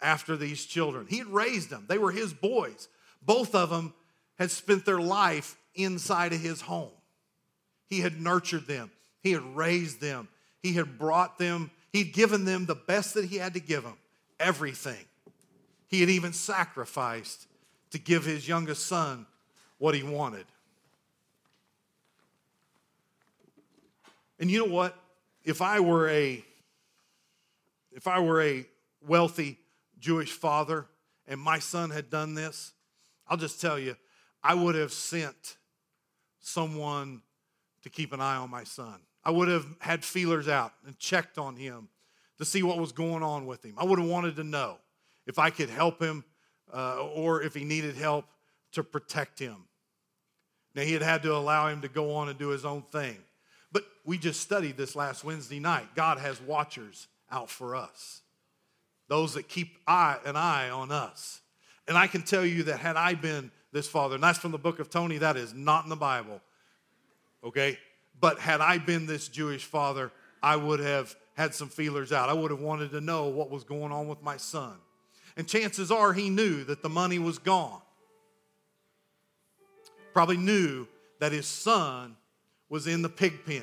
after 0.00 0.34
these 0.34 0.64
children. 0.64 1.06
He 1.10 1.18
had 1.18 1.26
raised 1.26 1.68
them, 1.68 1.84
they 1.88 1.98
were 1.98 2.10
his 2.10 2.32
boys. 2.32 2.88
Both 3.20 3.54
of 3.54 3.68
them 3.68 3.92
had 4.38 4.50
spent 4.50 4.86
their 4.86 5.00
life 5.00 5.58
inside 5.74 6.32
of 6.32 6.40
his 6.40 6.62
home. 6.62 6.90
He 7.86 8.00
had 8.00 8.18
nurtured 8.18 8.66
them, 8.66 8.90
he 9.22 9.32
had 9.32 9.44
raised 9.54 10.00
them, 10.00 10.28
he 10.62 10.72
had 10.72 10.98
brought 10.98 11.38
them, 11.38 11.70
he'd 11.92 12.14
given 12.14 12.46
them 12.46 12.64
the 12.64 12.74
best 12.74 13.12
that 13.12 13.26
he 13.26 13.36
had 13.36 13.52
to 13.54 13.60
give 13.60 13.82
them 13.82 13.98
everything. 14.40 15.04
He 15.88 16.00
had 16.00 16.10
even 16.10 16.32
sacrificed 16.32 17.46
to 17.90 17.98
give 17.98 18.24
his 18.24 18.48
youngest 18.48 18.86
son 18.86 19.26
what 19.78 19.94
he 19.94 20.02
wanted. 20.02 20.46
And 24.38 24.50
you 24.50 24.58
know 24.66 24.72
what? 24.72 24.96
If 25.44 25.62
I 25.62 25.80
were 25.80 26.08
a 26.08 26.44
if 27.92 28.06
I 28.06 28.20
were 28.20 28.42
a 28.42 28.66
wealthy 29.06 29.58
Jewish 29.98 30.30
father 30.30 30.86
and 31.26 31.40
my 31.40 31.58
son 31.58 31.88
had 31.88 32.10
done 32.10 32.34
this, 32.34 32.72
I'll 33.26 33.38
just 33.38 33.58
tell 33.60 33.78
you, 33.78 33.96
I 34.42 34.54
would 34.54 34.74
have 34.74 34.92
sent 34.92 35.56
someone 36.40 37.22
to 37.82 37.88
keep 37.88 38.12
an 38.12 38.20
eye 38.20 38.36
on 38.36 38.50
my 38.50 38.64
son. 38.64 39.00
I 39.24 39.30
would 39.30 39.48
have 39.48 39.66
had 39.78 40.04
feelers 40.04 40.46
out 40.46 40.72
and 40.86 40.98
checked 40.98 41.38
on 41.38 41.56
him 41.56 41.88
to 42.38 42.44
see 42.44 42.62
what 42.62 42.78
was 42.78 42.92
going 42.92 43.22
on 43.22 43.46
with 43.46 43.64
him. 43.64 43.74
I 43.78 43.84
would 43.84 43.98
have 43.98 44.08
wanted 44.08 44.36
to 44.36 44.44
know 44.44 44.76
if 45.26 45.38
I 45.38 45.50
could 45.50 45.70
help 45.70 46.00
him 46.00 46.24
uh, 46.72 47.04
or 47.14 47.42
if 47.42 47.54
he 47.54 47.64
needed 47.64 47.96
help 47.96 48.24
to 48.72 48.82
protect 48.82 49.38
him. 49.38 49.56
Now, 50.74 50.82
he 50.82 50.92
had 50.92 51.02
had 51.02 51.22
to 51.22 51.34
allow 51.34 51.68
him 51.68 51.80
to 51.82 51.88
go 51.88 52.14
on 52.14 52.28
and 52.28 52.38
do 52.38 52.48
his 52.48 52.64
own 52.64 52.82
thing. 52.82 53.16
But 53.72 53.84
we 54.04 54.18
just 54.18 54.40
studied 54.40 54.76
this 54.76 54.94
last 54.94 55.24
Wednesday 55.24 55.58
night. 55.58 55.94
God 55.94 56.18
has 56.18 56.40
watchers 56.40 57.08
out 57.30 57.50
for 57.50 57.74
us, 57.74 58.20
those 59.08 59.34
that 59.34 59.48
keep 59.48 59.76
eye, 59.86 60.18
an 60.24 60.36
eye 60.36 60.70
on 60.70 60.92
us. 60.92 61.40
And 61.88 61.96
I 61.96 62.06
can 62.06 62.22
tell 62.22 62.44
you 62.44 62.64
that 62.64 62.78
had 62.78 62.96
I 62.96 63.14
been 63.14 63.50
this 63.72 63.88
father, 63.88 64.14
and 64.16 64.24
that's 64.24 64.38
from 64.38 64.52
the 64.52 64.58
book 64.58 64.78
of 64.78 64.90
Tony, 64.90 65.18
that 65.18 65.36
is 65.36 65.54
not 65.54 65.84
in 65.84 65.90
the 65.90 65.96
Bible, 65.96 66.40
okay? 67.42 67.78
But 68.20 68.38
had 68.38 68.60
I 68.60 68.78
been 68.78 69.06
this 69.06 69.28
Jewish 69.28 69.64
father, 69.64 70.12
I 70.42 70.56
would 70.56 70.80
have 70.80 71.14
had 71.34 71.54
some 71.54 71.68
feelers 71.68 72.12
out. 72.12 72.28
I 72.28 72.32
would 72.32 72.50
have 72.50 72.60
wanted 72.60 72.90
to 72.92 73.00
know 73.00 73.26
what 73.28 73.50
was 73.50 73.64
going 73.64 73.92
on 73.92 74.08
with 74.08 74.22
my 74.22 74.36
son. 74.36 74.74
And 75.36 75.46
chances 75.46 75.90
are 75.90 76.12
he 76.12 76.30
knew 76.30 76.64
that 76.64 76.82
the 76.82 76.88
money 76.88 77.18
was 77.18 77.38
gone. 77.38 77.80
Probably 80.12 80.38
knew 80.38 80.86
that 81.20 81.32
his 81.32 81.46
son 81.46 82.16
was 82.68 82.86
in 82.86 83.02
the 83.02 83.08
pig 83.08 83.44
pen. 83.44 83.62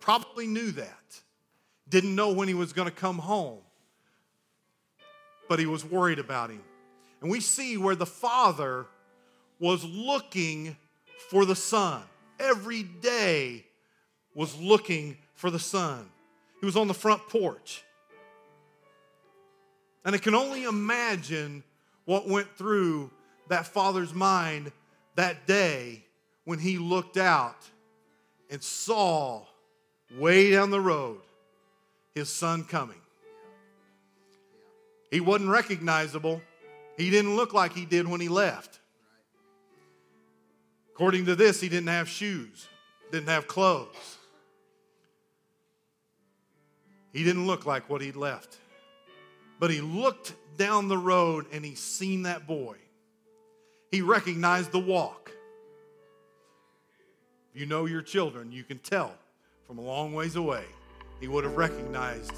Probably 0.00 0.46
knew 0.46 0.70
that. 0.72 1.20
Didn't 1.88 2.14
know 2.14 2.32
when 2.32 2.46
he 2.46 2.54
was 2.54 2.72
going 2.72 2.88
to 2.88 2.94
come 2.94 3.18
home. 3.18 3.58
But 5.48 5.58
he 5.58 5.66
was 5.66 5.84
worried 5.84 6.18
about 6.18 6.50
him. 6.50 6.62
And 7.20 7.30
we 7.30 7.40
see 7.40 7.76
where 7.76 7.96
the 7.96 8.06
father 8.06 8.86
was 9.58 9.84
looking 9.84 10.76
for 11.30 11.44
the 11.44 11.56
son. 11.56 12.02
Every 12.38 12.82
day 12.82 13.64
was 14.34 14.56
looking 14.58 15.16
for 15.34 15.50
the 15.50 15.58
son. 15.58 16.08
He 16.60 16.66
was 16.66 16.76
on 16.76 16.88
the 16.88 16.94
front 16.94 17.28
porch. 17.28 17.82
And 20.04 20.14
I 20.14 20.18
can 20.18 20.34
only 20.34 20.64
imagine 20.64 21.62
what 22.04 22.28
went 22.28 22.48
through 22.56 23.10
that 23.48 23.66
father's 23.66 24.12
mind 24.12 24.72
that 25.16 25.46
day 25.46 26.04
when 26.44 26.58
he 26.58 26.78
looked 26.78 27.16
out 27.16 27.56
and 28.50 28.62
saw 28.62 29.42
way 30.18 30.50
down 30.50 30.70
the 30.70 30.80
road 30.80 31.20
his 32.14 32.28
son 32.28 32.64
coming. 32.64 33.00
He 35.10 35.20
wasn't 35.20 35.50
recognizable. 35.50 36.40
He 36.96 37.10
didn't 37.10 37.36
look 37.36 37.54
like 37.54 37.72
he 37.72 37.84
did 37.84 38.06
when 38.06 38.20
he 38.20 38.28
left. 38.28 38.80
According 40.92 41.26
to 41.26 41.34
this, 41.34 41.60
he 41.60 41.68
didn't 41.68 41.88
have 41.88 42.08
shoes, 42.08 42.68
didn't 43.10 43.28
have 43.28 43.48
clothes. 43.48 44.18
He 47.12 47.24
didn't 47.24 47.46
look 47.46 47.66
like 47.66 47.88
what 47.88 48.00
he'd 48.00 48.16
left. 48.16 48.58
But 49.58 49.70
he 49.70 49.80
looked 49.80 50.34
down 50.56 50.88
the 50.88 50.98
road 50.98 51.46
and 51.52 51.64
he 51.64 51.74
seen 51.74 52.22
that 52.22 52.46
boy. 52.46 52.76
He 53.90 54.02
recognized 54.02 54.72
the 54.72 54.78
walk. 54.78 55.30
You 57.54 57.66
know 57.66 57.86
your 57.86 58.02
children, 58.02 58.50
you 58.50 58.64
can 58.64 58.78
tell 58.78 59.12
from 59.66 59.78
a 59.78 59.80
long 59.80 60.12
ways 60.12 60.36
away. 60.36 60.64
He 61.20 61.28
would 61.28 61.44
have 61.44 61.56
recognized, 61.56 62.32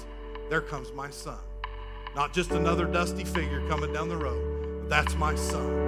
there 0.49 0.61
comes 0.61 0.91
my 0.93 1.09
son. 1.09 1.39
Not 2.15 2.33
just 2.33 2.51
another 2.51 2.85
dusty 2.85 3.23
figure 3.23 3.67
coming 3.67 3.91
down 3.91 4.09
the 4.09 4.17
road, 4.17 4.81
but 4.81 4.89
that's 4.89 5.15
my 5.15 5.35
son. 5.35 5.87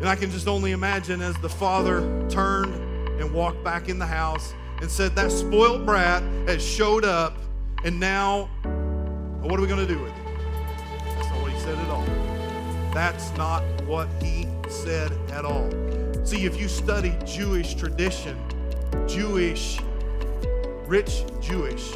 And 0.00 0.08
I 0.08 0.16
can 0.16 0.30
just 0.30 0.48
only 0.48 0.72
imagine 0.72 1.20
as 1.20 1.36
the 1.36 1.48
father 1.48 2.00
turned 2.30 2.74
and 3.20 3.34
walked 3.34 3.62
back 3.62 3.90
in 3.90 3.98
the 3.98 4.06
house 4.06 4.54
and 4.80 4.90
said, 4.90 5.14
That 5.14 5.30
spoiled 5.30 5.84
brat 5.84 6.22
has 6.48 6.64
showed 6.64 7.04
up, 7.04 7.36
and 7.84 8.00
now 8.00 8.48
what 9.42 9.58
are 9.58 9.62
we 9.62 9.68
going 9.68 9.86
to 9.86 9.92
do 9.92 10.00
with 10.00 10.12
it? 10.12 10.24
That's 11.16 11.30
not 11.30 11.40
what 11.42 11.52
he 11.52 11.58
said 11.60 11.78
at 11.78 11.90
all. 11.90 12.04
That's 12.92 13.36
not 13.36 13.62
what 13.84 14.08
he 14.22 14.46
said 14.68 15.12
at 15.30 15.44
all. 15.44 15.70
See, 16.24 16.44
if 16.44 16.60
you 16.60 16.68
study 16.68 17.16
Jewish 17.24 17.74
tradition, 17.74 18.36
Jewish, 19.08 19.78
rich 20.86 21.24
Jewish 21.40 21.94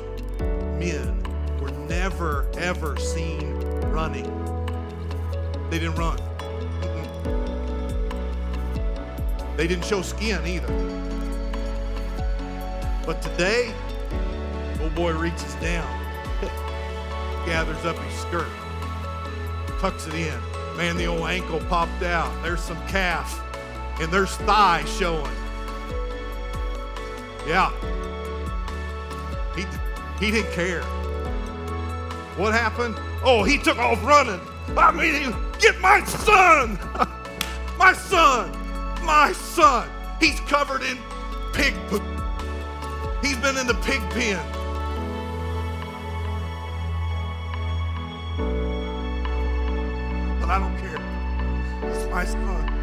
men 0.78 1.22
were 1.60 1.70
never, 1.88 2.46
ever 2.56 2.96
seen 2.96 3.54
running. 3.90 4.30
They 5.70 5.78
didn't 5.78 5.96
run. 5.96 6.18
Mm-mm. 6.80 7.06
They 9.56 9.66
didn't 9.66 9.84
show 9.84 10.02
skin 10.02 10.46
either. 10.46 10.68
But 13.06 13.20
today, 13.20 13.72
old 14.80 14.94
boy 14.94 15.12
reaches 15.12 15.54
down, 15.56 16.03
gathers 17.46 17.84
up 17.84 17.98
his 17.98 18.14
skirt, 18.20 18.48
tucks 19.80 20.06
it 20.06 20.14
in. 20.14 20.40
Man, 20.76 20.96
the 20.96 21.06
old 21.06 21.28
ankle 21.28 21.60
popped 21.68 22.02
out. 22.02 22.30
There's 22.42 22.60
some 22.60 22.80
calf 22.88 23.40
and 24.00 24.12
there's 24.12 24.34
thigh 24.38 24.84
showing. 24.86 25.30
Yeah. 27.46 27.70
He, 29.54 29.64
he 30.24 30.32
didn't 30.32 30.52
care. 30.52 30.82
What 32.36 32.52
happened? 32.52 32.96
Oh, 33.22 33.44
he 33.44 33.58
took 33.58 33.78
off 33.78 34.02
running. 34.04 34.40
I 34.76 34.90
mean, 34.90 35.34
get 35.60 35.78
my 35.80 36.02
son! 36.04 36.78
my 37.78 37.92
son! 37.92 38.50
My 39.04 39.32
son! 39.32 39.88
He's 40.18 40.40
covered 40.40 40.82
in 40.82 40.98
pig 41.52 41.74
poop. 41.88 42.02
He's 43.22 43.36
been 43.36 43.56
in 43.56 43.66
the 43.66 43.78
pig 43.82 44.00
pen. 44.10 44.63
I 50.54 50.58
don't 50.60 50.78
care. 50.78 51.90
It's 51.90 52.08
my 52.12 52.24
son. 52.24 52.73